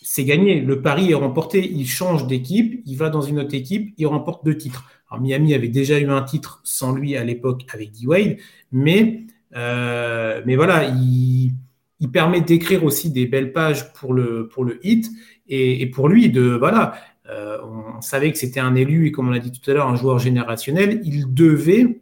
c'est 0.02 0.24
gagné. 0.24 0.62
Le 0.62 0.82
pari 0.82 1.12
est 1.12 1.16
remporté. 1.16 1.68
Il 1.72 1.88
change 1.88 2.28
d'équipe, 2.28 2.82
il 2.86 2.96
va 2.98 3.10
dans 3.10 3.22
une 3.22 3.40
autre 3.40 3.56
équipe, 3.56 3.94
il 3.98 4.08
remporte 4.08 4.46
deux 4.46 4.58
titres. 4.58 4.86
Miami 5.20 5.54
avait 5.54 5.68
déjà 5.68 6.00
eu 6.00 6.10
un 6.10 6.22
titre 6.22 6.62
sans 6.64 6.94
lui 6.94 7.18
à 7.18 7.24
l'époque 7.24 7.66
avec 7.74 7.92
D-Wade, 7.92 8.38
mais, 8.72 9.26
euh, 9.56 10.42
mais 10.46 10.56
voilà, 10.56 10.86
il 10.86 11.54
il 12.02 12.12
permet 12.12 12.42
d'écrire 12.42 12.84
aussi 12.84 13.12
des 13.12 13.28
belles 13.28 13.54
pages 13.54 13.94
pour 13.94 14.14
le, 14.14 14.48
pour 14.48 14.66
le 14.66 14.86
hit 14.86 15.10
et, 15.48 15.86
pour 15.86 16.10
lui 16.10 16.30
de 16.30 16.42
voilà. 16.42 16.96
Euh, 17.30 17.60
on 17.64 18.02
savait 18.02 18.32
que 18.32 18.38
c'était 18.38 18.60
un 18.60 18.76
élu 18.76 19.08
et 19.08 19.12
comme 19.12 19.28
on 19.28 19.32
l'a 19.32 19.40
dit 19.40 19.52
tout 19.52 19.70
à 19.70 19.74
l'heure, 19.74 19.88
un 19.88 19.96
joueur 19.96 20.18
générationnel. 20.18 21.02
Il 21.06 21.34
devait, 21.34 22.02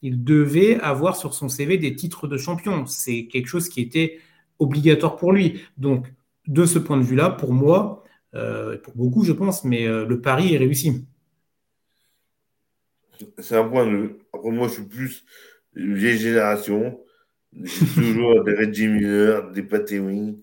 il 0.00 0.24
devait 0.24 0.80
avoir 0.80 1.16
sur 1.16 1.34
son 1.34 1.50
CV 1.50 1.76
des 1.76 1.94
titres 1.94 2.26
de 2.26 2.38
champion. 2.38 2.86
C'est 2.86 3.26
quelque 3.26 3.46
chose 3.46 3.68
qui 3.68 3.82
était 3.82 4.18
obligatoire 4.58 5.16
pour 5.16 5.32
lui. 5.32 5.60
Donc, 5.76 6.12
de 6.46 6.64
ce 6.64 6.78
point 6.78 6.96
de 6.96 7.02
vue-là, 7.02 7.28
pour 7.28 7.52
moi, 7.52 8.02
euh, 8.34 8.78
pour 8.78 8.96
beaucoup, 8.96 9.24
je 9.24 9.32
pense, 9.32 9.64
mais 9.64 9.86
euh, 9.86 10.06
le 10.06 10.20
pari 10.22 10.54
est 10.54 10.58
réussi. 10.58 11.04
C'est 13.38 13.56
un 13.56 13.68
point 13.68 13.86
de 13.86 14.16
moi, 14.44 14.66
je 14.68 14.72
suis 14.72 14.84
plus 14.84 15.24
vieille 15.74 16.18
génération. 16.18 16.98
Toujours 17.94 18.44
des 18.44 18.54
Reggie 18.54 18.88
Miller, 18.88 19.50
des 19.50 19.62
Pat 19.62 19.90
Ewing 19.90 20.38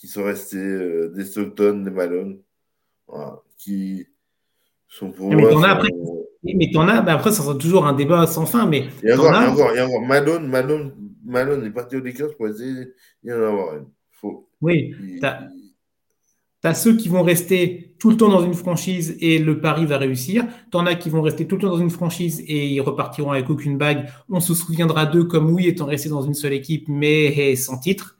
qui 0.00 0.08
sont 0.08 0.24
restés, 0.24 0.56
euh, 0.56 1.12
des 1.14 1.24
Stockton, 1.24 1.82
des 1.84 1.90
Malone, 1.90 2.38
voilà, 3.06 3.42
qui 3.58 4.06
sont 4.88 5.12
pour 5.12 5.28
mais 5.28 5.36
moi. 5.36 5.68
après, 5.68 5.90
mais 6.42 6.70
t'en 6.72 6.88
as, 6.88 7.02
mais 7.02 7.10
après, 7.10 7.32
ça 7.32 7.42
sera 7.42 7.54
toujours 7.54 7.86
un 7.86 7.92
débat 7.92 8.26
sans 8.26 8.46
fin. 8.46 8.66
Mais 8.66 8.86
il 9.02 9.10
y 9.10 9.12
a 9.12 9.16
encore, 9.16 9.30
il 9.30 9.76
y 9.76 9.78
a 9.78 9.86
encore, 9.86 9.88
encore 9.88 10.06
Malone, 10.06 10.48
Malone, 10.48 10.94
Malone 11.22 11.66
est 11.66 11.70
parti 11.70 11.96
aux 11.96 12.00
Lakers 12.00 12.34
pour 12.34 12.48
essayer 12.48 12.94
d'y 13.22 13.30
en 13.30 13.42
avoir 13.42 13.76
une. 13.76 13.88
Faut, 14.10 14.48
oui, 14.62 14.94
tu 16.62 16.74
ceux 16.74 16.96
qui 16.96 17.08
vont 17.08 17.22
rester 17.22 17.94
tout 17.98 18.10
le 18.10 18.16
temps 18.16 18.28
dans 18.28 18.44
une 18.44 18.54
franchise 18.54 19.16
et 19.20 19.38
le 19.38 19.60
pari 19.60 19.86
va 19.86 19.98
réussir. 19.98 20.44
Tu 20.70 20.76
en 20.76 20.86
as 20.86 20.94
qui 20.94 21.10
vont 21.10 21.22
rester 21.22 21.46
tout 21.46 21.56
le 21.56 21.62
temps 21.62 21.70
dans 21.70 21.78
une 21.78 21.90
franchise 21.90 22.42
et 22.46 22.68
ils 22.68 22.80
repartiront 22.80 23.32
avec 23.32 23.48
aucune 23.50 23.78
bague. 23.78 24.08
On 24.28 24.40
se 24.40 24.54
souviendra 24.54 25.06
d'eux 25.06 25.24
comme 25.24 25.50
oui, 25.50 25.68
étant 25.68 25.86
restés 25.86 26.10
dans 26.10 26.22
une 26.22 26.34
seule 26.34 26.52
équipe, 26.52 26.86
mais 26.88 27.56
sans 27.56 27.78
titre. 27.78 28.18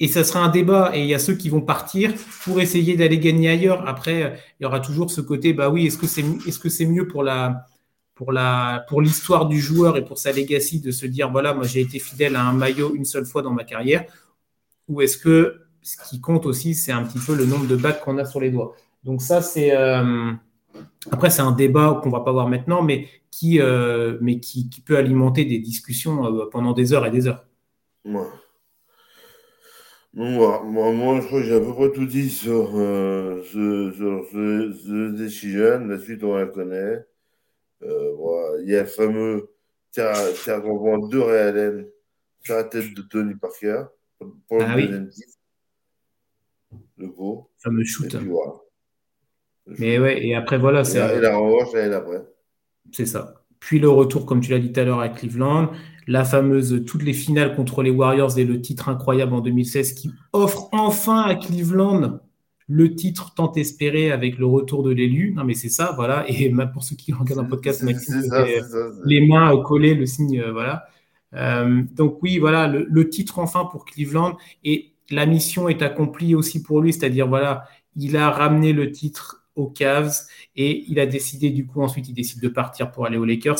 Et 0.00 0.08
ça 0.08 0.24
sera 0.24 0.40
un 0.40 0.48
débat. 0.48 0.92
Et 0.94 1.00
il 1.02 1.06
y 1.06 1.14
a 1.14 1.18
ceux 1.18 1.34
qui 1.34 1.48
vont 1.48 1.60
partir 1.60 2.12
pour 2.42 2.60
essayer 2.60 2.96
d'aller 2.96 3.18
gagner 3.18 3.48
ailleurs. 3.50 3.86
Après, 3.88 4.40
il 4.60 4.64
y 4.64 4.66
aura 4.66 4.80
toujours 4.80 5.10
ce 5.10 5.20
côté, 5.20 5.52
bah 5.52 5.70
oui, 5.70 5.86
est-ce 5.86 5.98
que 5.98 6.06
c'est 6.06 6.22
est 6.22 6.50
-ce 6.50 6.68
c'est 6.68 6.86
mieux 6.86 7.06
pour 7.06 7.22
la 7.22 7.66
pour 8.14 8.32
la 8.32 8.84
pour 8.88 9.02
l'histoire 9.02 9.46
du 9.46 9.60
joueur 9.60 9.96
et 9.96 10.04
pour 10.04 10.18
sa 10.18 10.32
legacy 10.32 10.80
de 10.80 10.90
se 10.90 11.06
dire 11.06 11.30
voilà, 11.30 11.54
moi 11.54 11.66
j'ai 11.66 11.80
été 11.80 11.98
fidèle 11.98 12.36
à 12.36 12.42
un 12.46 12.52
maillot 12.52 12.94
une 12.94 13.04
seule 13.04 13.26
fois 13.26 13.42
dans 13.42 13.52
ma 13.52 13.64
carrière, 13.64 14.04
ou 14.88 15.00
est-ce 15.02 15.18
que 15.18 15.63
ce 15.84 15.96
qui 16.08 16.20
compte 16.20 16.46
aussi, 16.46 16.74
c'est 16.74 16.92
un 16.92 17.04
petit 17.04 17.18
peu 17.18 17.36
le 17.36 17.44
nombre 17.44 17.66
de 17.66 17.76
bacs 17.76 18.00
qu'on 18.00 18.18
a 18.18 18.24
sur 18.24 18.40
les 18.40 18.50
doigts. 18.50 18.74
Donc 19.04 19.20
ça, 19.20 19.42
c'est 19.42 19.76
euh, 19.76 20.32
après 21.10 21.28
c'est 21.28 21.42
un 21.42 21.52
débat 21.52 22.00
qu'on 22.02 22.08
va 22.08 22.20
pas 22.20 22.32
voir 22.32 22.48
maintenant, 22.48 22.82
mais 22.82 23.06
qui, 23.30 23.60
euh, 23.60 24.16
mais 24.20 24.40
qui, 24.40 24.68
peut 24.84 24.96
alimenter 24.96 25.44
des 25.44 25.58
discussions 25.58 26.24
euh, 26.24 26.46
pendant 26.50 26.72
des 26.72 26.94
heures 26.94 27.04
et 27.04 27.10
des 27.10 27.28
heures. 27.28 27.44
Moi, 28.04 28.26
moi, 30.14 30.92
moi, 30.92 31.20
je 31.20 31.26
crois 31.26 31.40
que 31.40 31.46
j'ai 31.46 31.54
à 31.54 31.60
peu 31.60 31.74
près 31.74 31.92
tout 31.92 32.06
dit 32.06 32.30
sur, 32.30 32.70
ce, 32.70 33.42
sur 33.44 34.24
ce, 34.32 35.10
Decision. 35.10 35.86
La 35.86 35.98
suite, 35.98 36.22
on 36.22 36.36
la 36.36 36.46
connaît. 36.46 37.04
Il 37.82 38.68
y 38.68 38.76
a 38.76 38.82
le 38.82 38.86
fameux 38.86 39.50
qui 39.92 40.00
a 40.00 40.60
deux 41.10 41.20
réels 41.20 41.90
sur 42.42 42.54
la 42.54 42.64
tête 42.64 42.94
de 42.94 43.02
Tony 43.02 43.34
Parker 43.34 43.84
pour 44.48 44.58
le 44.58 44.64
ah, 44.64 44.76
deuxième 44.76 45.10
le 46.96 47.08
gros. 47.08 47.50
Fameux 47.58 47.84
shoot. 47.84 48.16
Mais 49.78 49.98
ouais, 49.98 50.24
et 50.26 50.34
après, 50.34 50.58
voilà. 50.58 50.84
c'est 50.84 50.98
la 51.20 51.36
revanche 51.36 51.72
l'année 51.72 51.94
après. 51.94 52.22
C'est 52.92 53.06
ça. 53.06 53.44
Puis 53.60 53.78
le 53.78 53.88
retour, 53.88 54.26
comme 54.26 54.40
tu 54.40 54.50
l'as 54.50 54.58
dit 54.58 54.72
tout 54.72 54.80
à 54.80 54.84
l'heure, 54.84 55.00
à 55.00 55.08
Cleveland. 55.08 55.70
La 56.06 56.24
fameuse, 56.24 56.84
toutes 56.86 57.02
les 57.02 57.14
finales 57.14 57.56
contre 57.56 57.82
les 57.82 57.88
Warriors 57.88 58.38
et 58.38 58.44
le 58.44 58.60
titre 58.60 58.90
incroyable 58.90 59.32
en 59.32 59.40
2016 59.40 59.94
qui 59.94 60.10
offre 60.34 60.68
enfin 60.72 61.22
à 61.22 61.34
Cleveland 61.34 62.20
le 62.66 62.94
titre 62.94 63.34
tant 63.34 63.52
espéré 63.52 64.10
avec 64.10 64.38
le 64.38 64.46
retour 64.46 64.82
de 64.82 64.90
l'élu. 64.90 65.32
Non, 65.34 65.44
mais 65.44 65.54
c'est 65.54 65.68
ça, 65.68 65.92
voilà. 65.96 66.24
Et 66.28 66.52
pour 66.72 66.82
ceux 66.82 66.96
qui 66.96 67.12
regardent 67.12 67.40
un 67.40 67.48
podcast, 67.48 67.82
Maxime, 67.82 68.22
les 69.04 69.26
mains 69.26 69.56
collées, 69.62 69.94
le 69.94 70.06
signe, 70.06 70.40
euh, 70.40 70.52
voilà. 70.52 70.84
Euh, 71.34 71.82
donc 71.92 72.22
oui, 72.22 72.38
voilà, 72.38 72.68
le, 72.68 72.86
le, 72.88 73.08
titre 73.08 73.38
enfin 73.38 73.64
pour 73.64 73.84
Cleveland. 73.84 74.36
Et 74.62 74.93
la 75.10 75.26
mission 75.26 75.68
est 75.68 75.82
accomplie 75.82 76.34
aussi 76.34 76.62
pour 76.62 76.80
lui, 76.80 76.92
c'est-à-dire 76.92 77.28
voilà, 77.28 77.64
il 77.96 78.16
a 78.16 78.30
ramené 78.30 78.72
le 78.72 78.90
titre 78.90 79.44
aux 79.56 79.68
Cavs 79.68 80.12
et 80.56 80.84
il 80.88 80.98
a 80.98 81.06
décidé 81.06 81.50
du 81.50 81.66
coup 81.66 81.82
ensuite 81.82 82.08
il 82.08 82.14
décide 82.14 82.42
de 82.42 82.48
partir 82.48 82.90
pour 82.90 83.06
aller 83.06 83.16
aux 83.16 83.24
Lakers. 83.24 83.58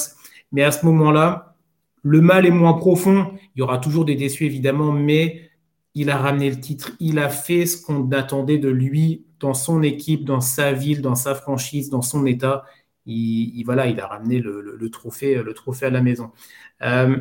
Mais 0.52 0.62
à 0.62 0.72
ce 0.72 0.85
moment-là, 0.87 1.57
le 2.02 2.20
mal 2.20 2.46
est 2.46 2.50
moins 2.50 2.74
profond. 2.74 3.33
Il 3.54 3.61
y 3.61 3.62
aura 3.62 3.78
toujours 3.78 4.04
des 4.04 4.14
déçus 4.14 4.44
évidemment, 4.44 4.92
mais 4.92 5.50
il 5.94 6.11
a 6.11 6.18
ramené 6.18 6.50
le 6.50 6.61
titre. 6.61 6.92
Il 7.00 7.18
a 7.18 7.28
fait 7.28 7.66
ce 7.66 7.80
qu'on 7.85 8.11
attendait 8.11 8.59
de 8.59 8.68
lui 8.68 9.24
dans 9.40 9.54
son 9.54 9.83
équipe, 9.83 10.24
dans 10.24 10.40
sa 10.40 10.72
ville, 10.72 11.02
dans 11.02 11.14
sa 11.14 11.35
franchise, 11.35 11.90
dans 11.90 12.02
son 12.02 12.26
état. 12.26 12.64
il, 13.07 13.62
voilà, 13.64 13.87
il 13.87 14.00
a 14.00 14.07
ramené 14.07 14.40
le, 14.40 14.88
trophée, 14.90 15.42
le 15.42 15.54
trophée 15.54 15.87
à 15.87 15.90
la 15.90 16.02
maison. 16.02 16.30
Euh, 16.83 17.18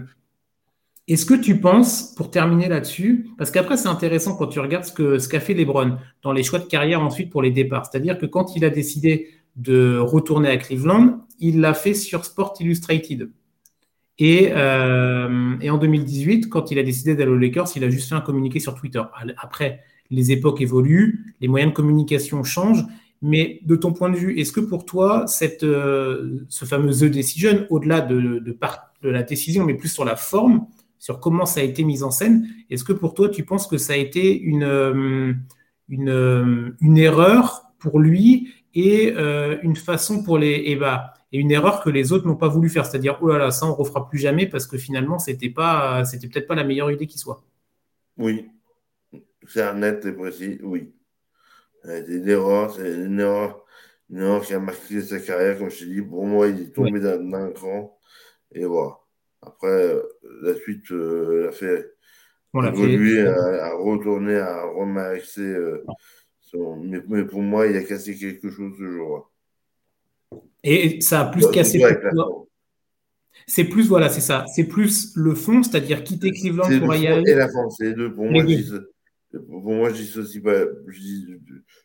est-ce 1.08 1.26
que 1.26 1.34
tu 1.34 1.60
penses, 1.60 2.14
pour 2.16 2.32
terminer 2.32 2.70
là-dessus, 2.70 3.30
parce 3.38 3.52
qu'après 3.52 3.76
c'est 3.76 3.90
intéressant 3.90 4.36
quand 4.36 4.48
tu 4.48 4.60
regardes 4.60 4.86
ce 4.86 5.28
qu'a 5.28 5.40
fait 5.40 5.54
Lebron 5.54 5.98
dans 6.22 6.32
les 6.32 6.44
choix 6.44 6.60
de 6.60 6.66
carrière 6.66 7.02
ensuite 7.02 7.30
pour 7.30 7.42
les 7.42 7.52
départs, 7.52 7.86
c'est-à-dire 7.86 8.18
que 8.18 8.26
quand 8.26 8.56
il 8.56 8.64
a 8.64 8.70
décidé 8.70 9.28
de 9.56 9.98
retourner 9.98 10.50
à 10.50 10.58
Cleveland, 10.58 11.26
il 11.40 11.60
l'a 11.60 11.74
fait 11.74 11.94
sur 11.94 12.26
Sport 12.26 12.56
Illustrated. 12.60 13.30
Et, 14.20 14.50
euh, 14.52 15.58
en 15.70 15.78
2018, 15.78 16.50
quand 16.50 16.72
il 16.72 16.80
a 16.80 16.84
décidé 16.84 17.16
d'aller 17.16 17.32
aux 17.32 17.38
Lakers, 17.38 17.68
il 17.76 17.84
a 17.84 17.90
juste 17.90 18.10
fait 18.10 18.16
un 18.16 18.22
communiqué 18.22 18.60
sur 18.60 18.76
Twitter. 18.76 19.02
Après, 19.38 19.82
les 20.10 20.32
époques 20.32 20.62
évoluent, 20.62 21.36
les 21.42 21.48
moyens 21.48 21.72
de 21.72 21.76
communication 21.76 22.44
changent, 22.44 22.86
mais 23.22 23.60
de 23.66 23.76
ton 23.76 23.94
point 23.94 24.10
de 24.10 24.18
vue, 24.18 24.40
est-ce 24.40 24.52
que 24.52 24.60
pour 24.60 24.86
toi, 24.86 25.26
cette, 25.28 25.64
euh, 25.64 26.46
ce 26.50 26.66
fameux 26.66 26.92
The 26.92 27.06
Decision, 27.06 27.66
au-delà 27.70 28.02
de, 28.02 28.20
de, 28.40 28.58
de, 29.02 29.10
la 29.10 29.24
décision, 29.24 29.66
mais 29.66 29.74
plus 29.74 29.90
sur 29.90 30.06
la 30.06 30.16
forme, 30.16 30.68
sur 31.04 31.20
comment 31.20 31.46
ça 31.46 31.60
a 31.60 31.64
été 31.64 31.84
mis 31.84 32.02
en 32.02 32.12
scène, 32.12 32.48
est-ce 32.70 32.86
que 32.86 32.94
pour 32.94 33.14
toi, 33.14 33.28
tu 33.28 33.44
penses 33.44 33.68
que 33.68 33.78
ça 33.78 33.92
a 33.92 33.98
été 33.98 34.40
une, 34.40 34.64
euh, 34.64 35.34
une, 35.90 36.78
une 36.80 36.98
erreur 36.98 37.64
pour 37.78 38.00
lui 38.00 38.54
et 38.74 39.10
une 39.64 39.76
façon 39.76 40.24
pour 40.24 40.38
les... 40.38 40.64
Eh 40.66 40.78
ben, 40.78 41.02
et 41.34 41.40
une 41.40 41.52
erreur 41.52 41.84
que 41.84 41.90
les 41.90 42.14
autres 42.14 42.26
n'ont 42.26 42.38
pas 42.38 42.48
voulu 42.48 42.70
faire, 42.70 42.86
c'est-à-dire 42.86 43.18
oh 43.22 43.28
là 43.28 43.38
là, 43.38 43.52
ça 43.52 43.66
on 43.66 43.74
refera 43.74 44.08
plus 44.08 44.18
jamais 44.18 44.48
parce 44.48 44.66
que 44.66 44.78
finalement 44.78 45.20
c'était 45.20 45.50
pas, 45.50 46.06
c'était 46.06 46.30
peut-être 46.30 46.48
pas 46.48 46.56
la 46.56 46.64
meilleure 46.64 46.90
idée 46.90 47.08
qui 47.08 47.18
soit. 47.18 47.44
Oui, 48.18 48.50
c'est 49.46 49.74
net 49.74 50.06
et 50.06 50.14
précis, 50.14 50.60
oui. 50.64 50.94
C'est 51.84 52.08
une 52.08 52.30
erreur, 52.30 52.74
c'est 52.74 52.88
une 52.88 53.20
erreur, 53.20 53.66
une 54.10 54.20
erreur 54.20 54.42
qui 54.42 54.54
a 54.54 54.60
marqué 54.60 55.02
sa 55.02 55.20
carrière, 55.20 55.58
comme 55.58 55.70
je 55.70 55.80
t'ai 55.80 55.86
dit. 55.86 56.02
Pour 56.02 56.26
moi, 56.26 56.48
il 56.48 56.62
est 56.62 56.72
tombé 56.72 57.02
dans, 57.02 57.34
un 57.34 57.52
cran 57.52 58.00
et 58.54 58.64
voilà. 58.64 59.03
Après, 59.46 59.96
la 60.42 60.56
suite 60.56 60.92
euh, 60.92 61.46
l'a 61.46 61.52
fait 61.52 61.94
évoluer, 62.54 63.28
à, 63.28 63.76
retourner, 63.76 64.38
à 64.38 64.66
remarquer. 64.66 65.42
Euh, 65.42 65.84
mais, 66.82 67.02
mais, 67.08 67.26
pour 67.26 67.42
moi, 67.42 67.68
il 67.68 67.76
a 67.76 67.84
cassé 67.84 68.16
quelque 68.16 68.50
chose 68.50 68.74
ce 68.78 68.88
jour-là. 68.88 70.40
Et 70.64 71.02
ça 71.02 71.22
a 71.22 71.26
plus 71.26 71.50
cassé. 71.50 71.84
C'est 73.48 73.66
plus, 73.66 73.88
voilà, 73.88 74.10
c'est 74.10 74.22
ça. 74.22 74.46
C'est 74.54 74.66
plus 74.66 75.16
le 75.16 75.34
fond, 75.34 75.64
c'est-à-dire 75.64 76.04
quitter 76.04 76.32
Cleveland 76.32 76.80
pour 76.80 76.96
y 76.96 77.08
aller. 77.08 77.32
Et 77.32 77.36
la 77.36 77.50
forme, 77.50 77.70
c'est 77.72 77.86
les 77.86 77.94
deux. 77.94 78.14
Pour, 78.14 78.26
moi, 78.26 78.46
Je 78.46 79.38
pour 79.38 79.74
moi, 79.74 79.90
je 79.90 79.96
dissocie 79.96 80.42
pas. 80.42 80.64
Je, 80.88 81.02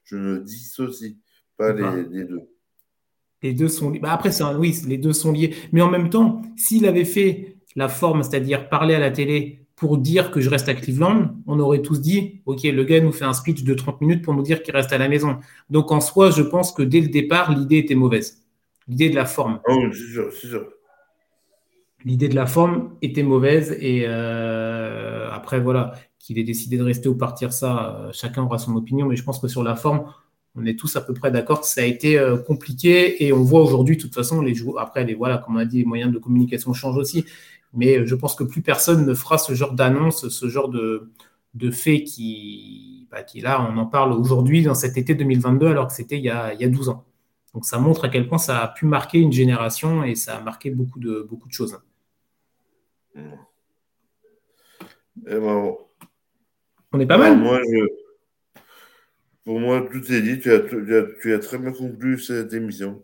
je, 0.05 0.16
ne 0.16 0.38
dissocie 0.38 1.16
pas 1.57 1.73
les, 1.73 2.05
les, 2.11 2.25
deux. 2.25 2.42
Les 3.42 3.53
deux 3.53 3.68
sont 3.68 3.90
liés. 3.90 4.01
Bah 4.01 4.12
après, 4.12 4.33
c'est 4.33 4.44
oui, 4.44 4.77
les 4.87 4.98
deux 4.98 5.12
sont 5.12 5.33
liés. 5.33 5.55
Mais 5.72 5.81
en 5.81 5.90
même 5.90 6.11
temps, 6.11 6.42
s'il 6.57 6.87
avait 6.87 7.05
fait 7.05 7.57
la 7.77 7.88
forme, 7.88 8.22
c'est-à-dire 8.22 8.68
parler 8.68 8.94
à 8.94 8.98
la 8.98 9.11
télé 9.11 9.66
pour 9.77 9.98
dire 9.98 10.33
que 10.33 10.40
je 10.40 10.51
reste 10.51 10.68
à 10.68 10.74
Cleveland, 10.74 11.37
on 11.46 11.61
aurait 11.61 11.83
tous 11.83 12.01
dit, 12.01 12.40
OK, 12.46 12.64
le 12.64 12.83
gars 12.83 13.01
nous 13.01 13.12
fait 13.12 13.24
un 13.24 13.33
speech 13.33 13.62
de 13.62 13.74
30 13.74 14.01
minutes 14.01 14.24
pour 14.24 14.35
nous 14.35 14.42
dire 14.42 14.62
qu'il 14.64 14.74
reste 14.74 14.92
à 14.92 14.98
la 14.98 15.09
maison. 15.09 15.38
Donc 15.70 15.92
en 15.92 16.01
soi, 16.01 16.31
je 16.31 16.42
pense 16.42 16.72
que 16.72 16.83
dès 16.83 17.01
le 17.01 17.09
départ, 17.09 17.57
l'idée 17.57 17.79
était 17.79 17.94
mauvaise 17.94 18.42
l'idée 18.88 19.11
de 19.11 19.14
la 19.14 19.27
forme. 19.27 19.61
Oh, 19.68 19.92
sûr, 19.92 20.33
sûr. 20.33 20.68
L'idée 22.05 22.29
de 22.29 22.35
la 22.35 22.46
forme 22.46 22.96
était 23.03 23.22
mauvaise 23.22 23.77
et 23.81 24.05
euh, 24.07 25.31
après, 25.31 25.61
voilà, 25.61 25.92
qu'il 26.18 26.38
ait 26.38 26.44
décidé 26.44 26.79
de 26.79 26.83
rester 26.83 27.09
ou 27.09 27.16
partir, 27.16 27.53
ça, 27.53 27.96
euh, 28.01 28.11
chacun 28.12 28.42
aura 28.42 28.59
son 28.59 28.74
opinion, 28.77 29.07
mais 29.07 29.16
je 29.16 29.24
pense 29.24 29.40
que 29.40 29.48
sur 29.48 29.62
la 29.62 29.74
forme, 29.74 30.05
on 30.59 30.66
est 30.66 30.79
tous 30.79 30.97
à 30.97 31.01
peu 31.01 31.14
près 31.14 31.31
d'accord 31.31 31.61
que 31.61 31.66
ça 31.66 31.83
a 31.83 31.85
été 31.85 32.18
euh, 32.18 32.37
compliqué 32.37 33.25
et 33.25 33.33
on 33.33 33.42
voit 33.42 33.62
aujourd'hui, 33.62 33.97
de 33.97 34.03
toute 34.03 34.14
façon, 34.14 34.40
les 34.42 34.55
joueurs, 34.55 34.81
après, 34.81 35.05
les, 35.05 35.14
voilà, 35.14 35.38
comme 35.38 35.57
on 35.57 35.59
a 35.59 35.64
dit, 35.64 35.79
les 35.79 35.85
moyens 35.85 36.12
de 36.12 36.18
communication 36.18 36.73
changent 36.73 36.97
aussi, 36.97 37.25
mais 37.73 38.07
je 38.07 38.14
pense 38.14 38.35
que 38.35 38.44
plus 38.44 38.62
personne 38.62 39.07
ne 39.07 39.14
fera 39.14 39.38
ce 39.38 39.55
genre 39.55 39.73
d'annonce, 39.73 40.29
ce 40.29 40.49
genre 40.49 40.68
de, 40.68 41.11
de 41.55 41.71
fait 41.71 42.03
qui, 42.03 43.07
bah, 43.11 43.23
qui 43.23 43.40
là, 43.40 43.66
on 43.71 43.77
en 43.79 43.87
parle 43.87 44.12
aujourd'hui 44.12 44.62
dans 44.62 44.75
cet 44.75 44.97
été 44.97 45.14
2022 45.14 45.66
alors 45.66 45.88
que 45.88 45.92
c'était 45.92 46.16
il, 46.16 46.25
il, 46.25 46.61
y 46.61 46.64
a 46.64 46.68
12 46.68 46.88
ans. 46.88 47.05
Donc 47.55 47.64
ça 47.64 47.79
montre 47.79 48.05
à 48.05 48.09
quel 48.09 48.29
point 48.29 48.38
ça 48.38 48.61
a 48.61 48.68
pu 48.68 48.87
marquer 48.87 49.18
une 49.18 49.33
génération 49.33 50.05
et 50.05 50.14
ça 50.14 50.37
a 50.37 50.40
marqué 50.40 50.71
beaucoup 50.71 50.99
de, 50.99 51.27
beaucoup 51.29 51.49
de 51.49 51.53
choses. 51.53 51.79
Et 53.16 53.21
eh 55.27 55.40
ben, 55.40 55.75
On 56.92 57.01
est 57.01 57.07
pas 57.07 57.18
mal. 57.18 57.42
Pour 59.49 59.61
moi, 59.61 59.81
tout 59.91 60.13
est 60.13 60.21
dit. 60.21 60.41
Tu 60.41 60.53
as, 60.53 61.39
très 61.39 61.57
bien 61.57 61.73
conclu 61.73 62.19
cette 62.19 62.53
émission. 62.53 63.03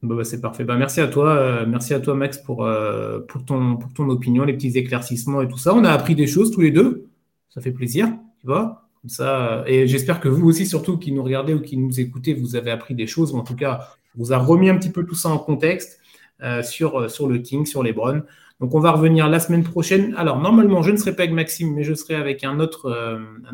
Bah, 0.00 0.22
c'est 0.22 0.40
parfait. 0.40 0.62
Bah, 0.62 0.76
merci 0.76 1.00
à 1.00 1.08
toi, 1.08 1.34
euh, 1.34 1.66
merci 1.66 1.92
à 1.92 1.98
toi 1.98 2.14
Max 2.14 2.38
pour, 2.38 2.64
euh, 2.64 3.18
pour, 3.18 3.44
ton, 3.44 3.80
opinion, 4.08 4.44
les 4.44 4.52
petits 4.52 4.78
éclaircissements 4.78 5.42
et 5.42 5.48
tout 5.48 5.58
ça. 5.58 5.74
On 5.74 5.82
a 5.82 5.90
appris 5.90 6.14
des 6.14 6.28
choses 6.28 6.52
tous 6.52 6.60
les 6.60 6.70
deux. 6.70 7.08
Ça 7.48 7.60
fait 7.60 7.72
plaisir, 7.72 8.06
tu 8.38 8.46
vois 8.46 8.88
ça, 9.08 9.64
et 9.66 9.88
j'espère 9.88 10.20
que 10.20 10.28
vous 10.28 10.48
aussi, 10.48 10.66
surtout 10.66 10.98
qui 10.98 11.10
nous 11.10 11.24
regardez 11.24 11.52
ou 11.52 11.60
qui 11.60 11.76
nous 11.76 11.98
écoutez, 11.98 12.32
vous 12.32 12.54
avez 12.54 12.70
appris 12.70 12.94
des 12.94 13.08
choses, 13.08 13.34
en 13.34 13.42
tout 13.42 13.56
cas, 13.56 13.88
vous 14.14 14.32
a 14.32 14.38
remis 14.38 14.70
un 14.70 14.78
petit 14.78 14.90
peu 14.90 15.04
tout 15.04 15.16
ça 15.16 15.30
en 15.30 15.38
contexte 15.38 15.98
euh, 16.44 16.62
sur, 16.62 17.00
euh, 17.00 17.28
le 17.28 17.38
King, 17.38 17.66
sur 17.66 17.82
les 17.82 17.92
Browns. 17.92 18.22
Donc, 18.60 18.72
on 18.76 18.78
va 18.78 18.92
revenir 18.92 19.28
la 19.28 19.40
semaine 19.40 19.64
prochaine. 19.64 20.14
Alors, 20.16 20.40
normalement, 20.40 20.80
je 20.82 20.92
ne 20.92 20.96
serai 20.96 21.16
pas 21.16 21.24
avec 21.24 21.34
Maxime, 21.34 21.74
mais 21.74 21.82
je 21.82 21.94
serai 21.94 22.14
avec 22.14 22.44
euh, 22.44 22.48
un 22.48 22.60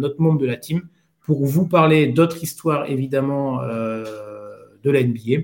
autre 0.03 0.17
membre 0.19 0.39
de 0.39 0.45
la 0.45 0.57
team 0.57 0.83
pour 1.29 1.45
vous 1.45 1.69
parler 1.69 2.07
d'autres 2.07 2.43
histoires, 2.43 2.89
évidemment, 2.89 3.63
de 3.63 4.91
la 4.91 5.03
NBA. 5.03 5.43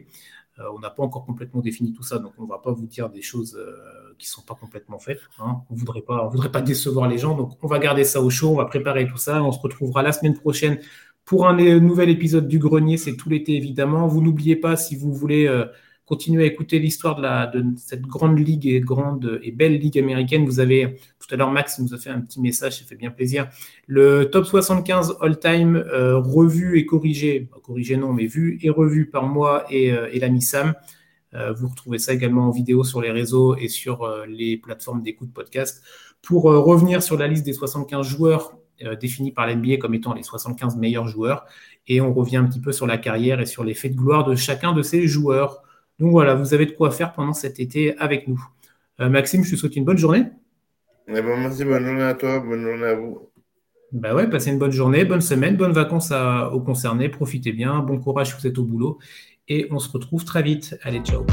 on 0.74 0.78
n'a 0.78 0.88
pas 0.88 1.02
encore 1.02 1.26
complètement 1.26 1.60
défini 1.60 1.92
tout 1.92 2.02
ça, 2.02 2.18
donc 2.18 2.32
on 2.38 2.44
ne 2.44 2.48
va 2.48 2.56
pas 2.56 2.72
vous 2.72 2.86
dire 2.86 3.10
des 3.10 3.20
choses 3.20 3.62
qui 4.16 4.26
sont 4.26 4.40
pas 4.40 4.54
complètement 4.54 4.98
faites. 4.98 5.20
Hein. 5.40 5.60
On 5.68 5.74
on 5.74 6.28
voudrait 6.28 6.50
pas 6.50 6.62
décevoir 6.62 7.06
les 7.06 7.18
gens, 7.18 7.36
donc 7.36 7.58
on 7.62 7.66
va 7.66 7.78
garder 7.78 8.04
ça 8.04 8.22
au 8.22 8.30
chaud, 8.30 8.52
on 8.52 8.56
va 8.56 8.64
préparer 8.64 9.06
tout 9.06 9.18
ça. 9.18 9.44
On 9.44 9.52
se 9.52 9.60
retrouvera 9.60 10.02
la 10.02 10.12
semaine 10.12 10.32
prochaine 10.32 10.78
pour 11.26 11.46
un 11.46 11.54
nouvel 11.80 12.08
épisode 12.08 12.48
du 12.48 12.58
Grenier. 12.58 12.96
C'est 12.96 13.16
tout 13.16 13.28
l'été 13.28 13.54
évidemment. 13.54 14.06
Vous 14.06 14.22
n'oubliez 14.22 14.56
pas 14.56 14.76
si 14.76 14.96
vous 14.96 15.12
voulez 15.12 15.46
euh, 15.46 15.66
continuer 16.06 16.44
à 16.44 16.46
écouter 16.46 16.78
l'histoire 16.78 17.16
de, 17.50 17.64
cette 17.76 18.02
grande 18.02 18.38
ligue 18.38 18.66
et 18.66 18.80
grande 18.80 19.40
et 19.42 19.50
belle 19.50 19.78
ligue 19.78 19.98
américaine. 19.98 20.44
Vous 20.44 20.60
avez 20.60 20.96
tout 21.18 21.34
à 21.34 21.36
l'heure 21.36 21.50
Max 21.50 21.78
nous 21.78 21.94
a 21.94 21.98
fait 21.98 22.10
un 22.10 22.20
petit 22.20 22.40
message, 22.40 22.78
ça 22.78 22.84
fait 22.84 22.96
bien 22.96 23.10
plaisir. 23.10 23.48
Le 23.86 24.24
top 24.24 24.44
75 24.44 25.16
all-time 25.20 25.76
euh, 25.76 26.18
revu 26.18 26.78
et 26.78 26.84
corrigé, 26.84 27.48
corrigé 27.62 27.96
non, 27.96 28.12
mais 28.12 28.26
vu 28.26 28.58
et 28.62 28.70
revu 28.70 29.08
par 29.08 29.26
moi 29.26 29.64
et, 29.70 29.92
euh, 29.92 30.08
l'ami 30.14 30.42
Sam. 30.42 30.74
Euh, 31.32 31.52
vous 31.52 31.68
retrouvez 31.68 31.98
ça 31.98 32.12
également 32.12 32.48
en 32.48 32.50
vidéo 32.50 32.84
sur 32.84 33.00
les 33.00 33.10
réseaux 33.10 33.56
et 33.56 33.68
sur 33.68 34.08
les 34.28 34.56
plateformes 34.56 35.02
d'écoute 35.02 35.32
podcast. 35.32 35.82
Pour 36.22 36.44
revenir 36.44 37.02
sur 37.02 37.18
la 37.18 37.26
liste 37.26 37.44
des 37.44 37.52
75 37.52 38.06
joueurs 38.06 38.56
définis 39.00 39.30
par 39.30 39.46
l'NBA 39.46 39.76
comme 39.76 39.94
étant 39.94 40.14
les 40.14 40.22
75 40.22 40.76
meilleurs 40.76 41.06
joueurs, 41.06 41.44
et 41.86 42.00
on 42.00 42.12
revient 42.14 42.38
un 42.38 42.44
petit 42.44 42.60
peu 42.60 42.72
sur 42.72 42.86
la 42.86 42.98
carrière 42.98 43.40
et 43.40 43.46
sur 43.46 43.62
les 43.62 43.74
faits 43.74 43.92
de 43.92 43.96
gloire 43.96 44.24
de 44.24 44.34
chacun 44.34 44.72
de 44.72 44.82
ces 44.82 45.06
joueurs. 45.06 45.62
Donc 45.98 46.10
voilà, 46.10 46.34
vous 46.34 46.54
avez 46.54 46.66
de 46.66 46.72
quoi 46.72 46.90
faire 46.90 47.12
pendant 47.12 47.32
cet 47.32 47.60
été 47.60 47.96
avec 47.98 48.28
nous. 48.28 48.42
Maxime, 48.98 49.44
je 49.44 49.52
te 49.52 49.56
souhaite 49.56 49.76
une 49.76 49.84
bonne 49.84 49.98
journée. 49.98 50.24
Eh 51.08 51.12
ben, 51.12 51.40
merci, 51.40 51.64
bonne 51.64 51.84
journée 51.84 52.02
à 52.02 52.14
toi, 52.14 52.40
bonne 52.40 52.62
journée 52.62 52.86
à 52.86 52.94
vous. 52.94 53.30
Bah 53.92 54.14
ouais, 54.14 54.28
passez 54.28 54.50
une 54.50 54.58
bonne 54.58 54.72
journée, 54.72 55.04
bonne 55.04 55.20
semaine, 55.20 55.56
bonnes 55.56 55.72
vacances 55.72 56.12
aux 56.52 56.60
concernés, 56.60 57.08
profitez 57.08 57.52
bien, 57.52 57.78
bon 57.78 57.98
courage 58.00 58.30
si 58.30 58.40
vous 58.40 58.46
êtes 58.46 58.58
au 58.58 58.64
boulot 58.64 58.98
et 59.48 59.68
on 59.70 59.78
se 59.78 59.90
retrouve 59.90 60.24
très 60.24 60.42
vite. 60.42 60.76
Allez, 60.82 61.00
ciao 61.00 61.24